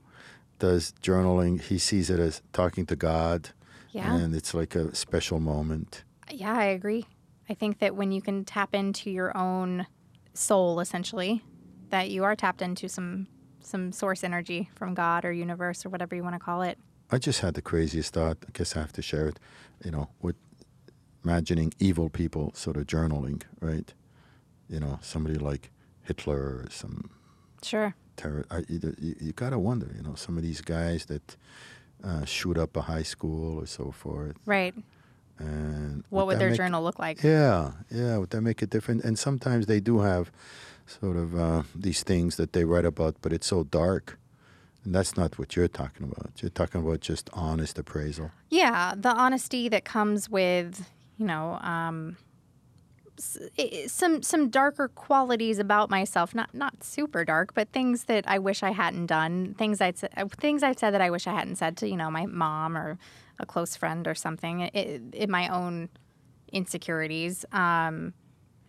[0.58, 1.60] does journaling.
[1.60, 3.50] He sees it as talking to God,
[3.92, 4.14] Yeah.
[4.16, 6.02] and it's like a special moment.
[6.30, 7.06] Yeah, I agree.
[7.48, 9.86] I think that when you can tap into your own
[10.32, 11.42] soul, essentially,
[11.90, 13.28] that you are tapped into some
[13.60, 16.78] some source energy from God or universe or whatever you want to call it.
[17.14, 18.38] I just had the craziest thought.
[18.46, 19.38] I guess I have to share it.
[19.84, 20.36] You know, with
[21.24, 23.92] imagining evil people sort of journaling, right?
[24.68, 25.70] You know, somebody like
[26.02, 27.10] Hitler or some
[27.62, 27.94] Sure.
[28.16, 28.44] terror.
[28.50, 31.36] I, you, you, gotta wonder, you know, some of these guys that
[32.02, 34.36] uh, shoot up a high school or so forth.
[34.44, 34.74] Right.
[35.38, 37.22] And What would that their make- journal look like?
[37.22, 38.18] Yeah, yeah.
[38.18, 39.04] Would that make it different?
[39.04, 40.30] And sometimes they do have
[40.86, 44.18] sort of uh, these things that they write about, but it's so dark.
[44.84, 46.42] And that's not what you're talking about.
[46.42, 48.30] You're talking about just honest appraisal.
[48.50, 52.16] Yeah, the honesty that comes with, you know, um,
[53.86, 56.34] some some darker qualities about myself.
[56.34, 59.54] Not not super dark, but things that I wish I hadn't done.
[59.54, 62.10] Things I'd uh, things I've said that I wish I hadn't said to you know
[62.10, 62.98] my mom or
[63.38, 64.62] a close friend or something.
[64.62, 65.88] i in my own
[66.52, 68.14] insecurities, um,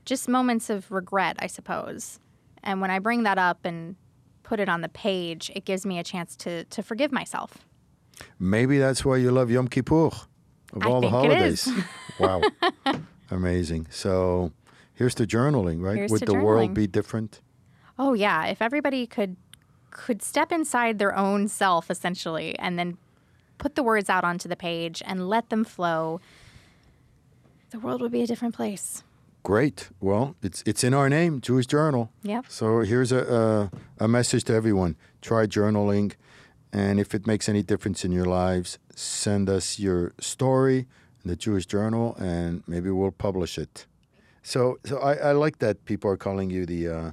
[0.06, 2.20] just moments of regret, I suppose.
[2.64, 3.96] And when I bring that up and
[4.46, 7.58] put it on the page, it gives me a chance to to forgive myself.
[8.40, 10.06] Maybe that's why you love Yom Kippur
[10.74, 11.66] of I all the think it is.
[11.66, 11.86] holidays.
[12.20, 12.42] wow,
[13.30, 13.88] amazing.
[13.90, 14.52] So
[14.94, 15.98] here's the journaling, right?
[15.98, 17.42] Here's Would the world be different?
[17.98, 19.36] Oh yeah, if everybody could
[19.90, 22.98] could step inside their own self essentially and then
[23.58, 26.20] put the words out onto the page and let them flow,
[27.72, 29.04] the world would be a different place.
[29.46, 29.90] Great.
[30.02, 32.10] Well, it's it's in our name, Jewish Journal.
[32.24, 32.46] Yep.
[32.50, 33.22] So here's a,
[34.00, 36.14] a a message to everyone: try journaling,
[36.74, 40.88] and if it makes any difference in your lives, send us your story
[41.24, 43.86] in the Jewish Journal, and maybe we'll publish it.
[44.42, 47.12] So so I, I like that people are calling you the uh,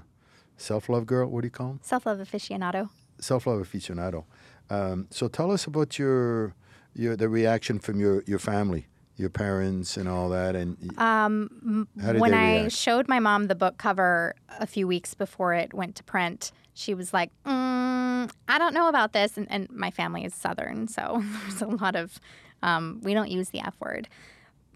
[0.57, 1.29] self love girl.
[1.29, 1.81] What do you call them?
[1.83, 2.89] Self-love aficionado.
[3.21, 4.25] Self love aficionado.
[4.71, 6.55] Um, so tell us about your
[6.95, 8.87] your the reaction from your your family,
[9.23, 14.35] your parents, and all that, and Um, when I showed my mom the book cover
[14.61, 18.89] a few weeks before it went to print, she was like, mm, "I don't know
[18.89, 22.21] about this," and, and my family is Southern, so there's a lot of
[22.63, 24.09] um, we don't use the F word.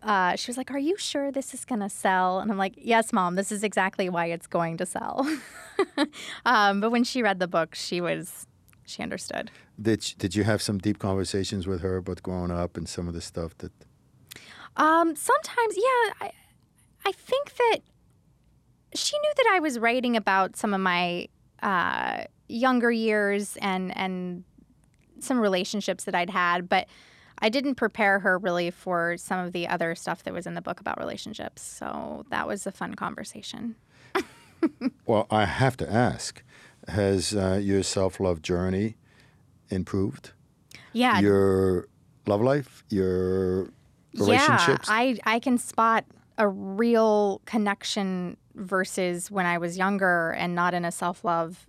[0.03, 2.75] Uh, she was like, "Are you sure this is going to sell?" And I'm like,
[2.77, 3.35] "Yes, mom.
[3.35, 5.27] This is exactly why it's going to sell."
[6.47, 8.47] um, but when she read the book, she was
[8.87, 9.51] she understood.
[9.81, 13.15] Did did you have some deep conversations with her about growing up and some of
[13.15, 13.73] the stuff that?
[14.77, 16.33] Um, sometimes, yeah, I,
[17.05, 17.79] I think that
[18.95, 21.29] she knew that I was writing about some of my
[21.63, 24.45] uh, younger years and and
[25.21, 26.87] some relationships that I'd had, but
[27.39, 30.63] I didn't prepare her really for some of the other stuff that was in the
[30.63, 31.63] book about relationships.
[31.63, 33.77] So that was a fun conversation.
[35.07, 36.43] Well, I have to ask:
[36.89, 38.97] Has uh, your self love journey
[39.69, 40.33] improved?
[40.93, 41.89] Yeah, Your
[42.27, 43.71] love life, your
[44.17, 44.89] relationships.
[44.89, 46.05] Yeah, I I can spot
[46.39, 51.67] a real connection versus when I was younger and not in a self love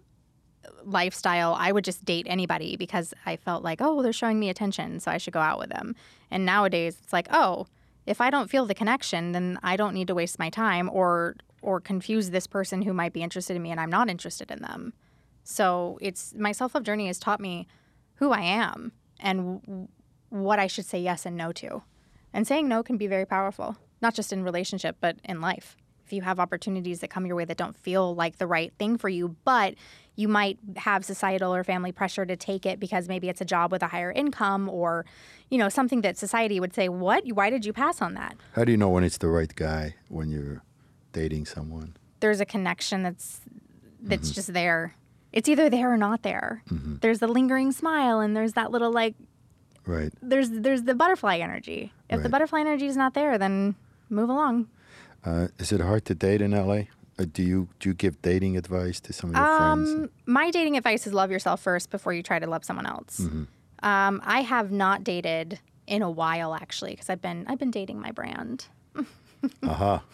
[0.83, 1.55] lifestyle.
[1.57, 4.99] I would just date anybody because I felt like, oh, well, they're showing me attention,
[4.99, 5.95] so I should go out with them.
[6.31, 7.67] And nowadays, it's like, oh,
[8.05, 11.35] if I don't feel the connection, then I don't need to waste my time or
[11.61, 14.61] or confuse this person who might be interested in me and I'm not interested in
[14.61, 14.93] them.
[15.43, 17.67] So it's my self love journey has taught me
[18.15, 19.87] who I am and w-
[20.29, 21.83] what I should say yes and no to.
[22.37, 25.75] And saying no can be very powerful, not just in relationship, but in life.
[26.05, 28.99] If you have opportunities that come your way that don't feel like the right thing
[28.99, 29.73] for you, but
[30.15, 33.71] you might have societal or family pressure to take it because maybe it's a job
[33.71, 35.03] with a higher income or,
[35.49, 37.25] you know, something that society would say, "What?
[37.25, 39.95] Why did you pass on that?" How do you know when it's the right guy
[40.07, 40.61] when you're
[41.13, 41.97] dating someone?
[42.19, 43.41] There's a connection that's
[43.99, 44.35] that's mm-hmm.
[44.35, 44.93] just there.
[45.33, 46.61] It's either there or not there.
[46.69, 46.97] Mm-hmm.
[47.01, 49.15] There's the lingering smile and there's that little like
[49.87, 50.13] Right.
[50.21, 51.93] there's there's the butterfly energy.
[52.09, 53.75] If the butterfly energy is not there, then
[54.09, 54.67] move along.
[55.25, 56.83] Uh, is it hard to date in LA?
[57.19, 59.89] Uh, do you do you give dating advice to some of your friends?
[59.89, 63.21] Um, my dating advice is love yourself first before you try to love someone else.
[63.21, 63.43] Mm-hmm.
[63.83, 67.99] Um, I have not dated in a while actually because I've been I've been dating
[67.99, 68.67] my brand.
[69.63, 70.03] Aha.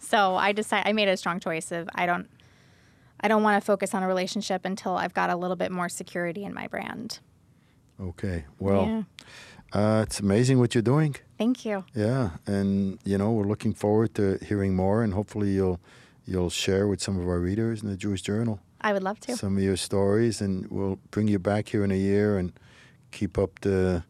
[0.00, 2.28] So I decided I made a strong choice of I don't
[3.20, 5.90] I don't want to focus on a relationship until I've got a little bit more
[5.90, 7.18] security in my brand.
[8.00, 8.44] Okay.
[8.58, 9.02] Well, Yeah.
[9.72, 11.16] uh, it's amazing what you're doing.
[11.38, 11.84] Thank you.
[11.94, 15.78] Yeah, and you know we're looking forward to hearing more, and hopefully you'll
[16.26, 19.36] you'll share with some of our readers in the Jewish Journal I would love to.
[19.36, 22.52] some of your stories, and we'll bring you back here in a year and
[23.10, 24.04] keep up the.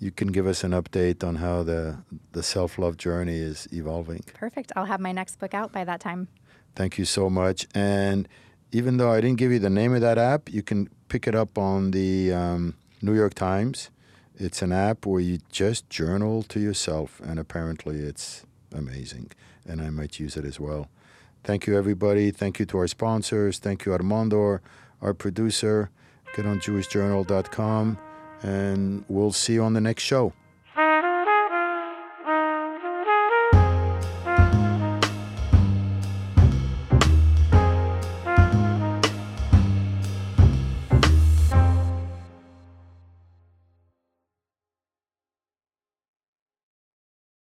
[0.00, 1.96] You can give us an update on how the
[2.32, 4.24] the self love journey is evolving.
[4.34, 4.72] Perfect.
[4.76, 6.28] I'll have my next book out by that time.
[6.76, 7.66] Thank you so much.
[7.74, 8.28] And
[8.72, 11.34] even though I didn't give you the name of that app, you can pick it
[11.34, 12.74] up on the um,
[13.04, 13.90] New York Times.
[14.36, 18.44] It's an app where you just journal to yourself, and apparently it's
[18.74, 19.30] amazing.
[19.66, 20.88] And I might use it as well.
[21.44, 22.30] Thank you, everybody.
[22.30, 23.58] Thank you to our sponsors.
[23.58, 24.60] Thank you, Armando,
[25.02, 25.90] our producer.
[26.34, 27.98] Get on JewishJournal.com,
[28.42, 30.32] and we'll see you on the next show.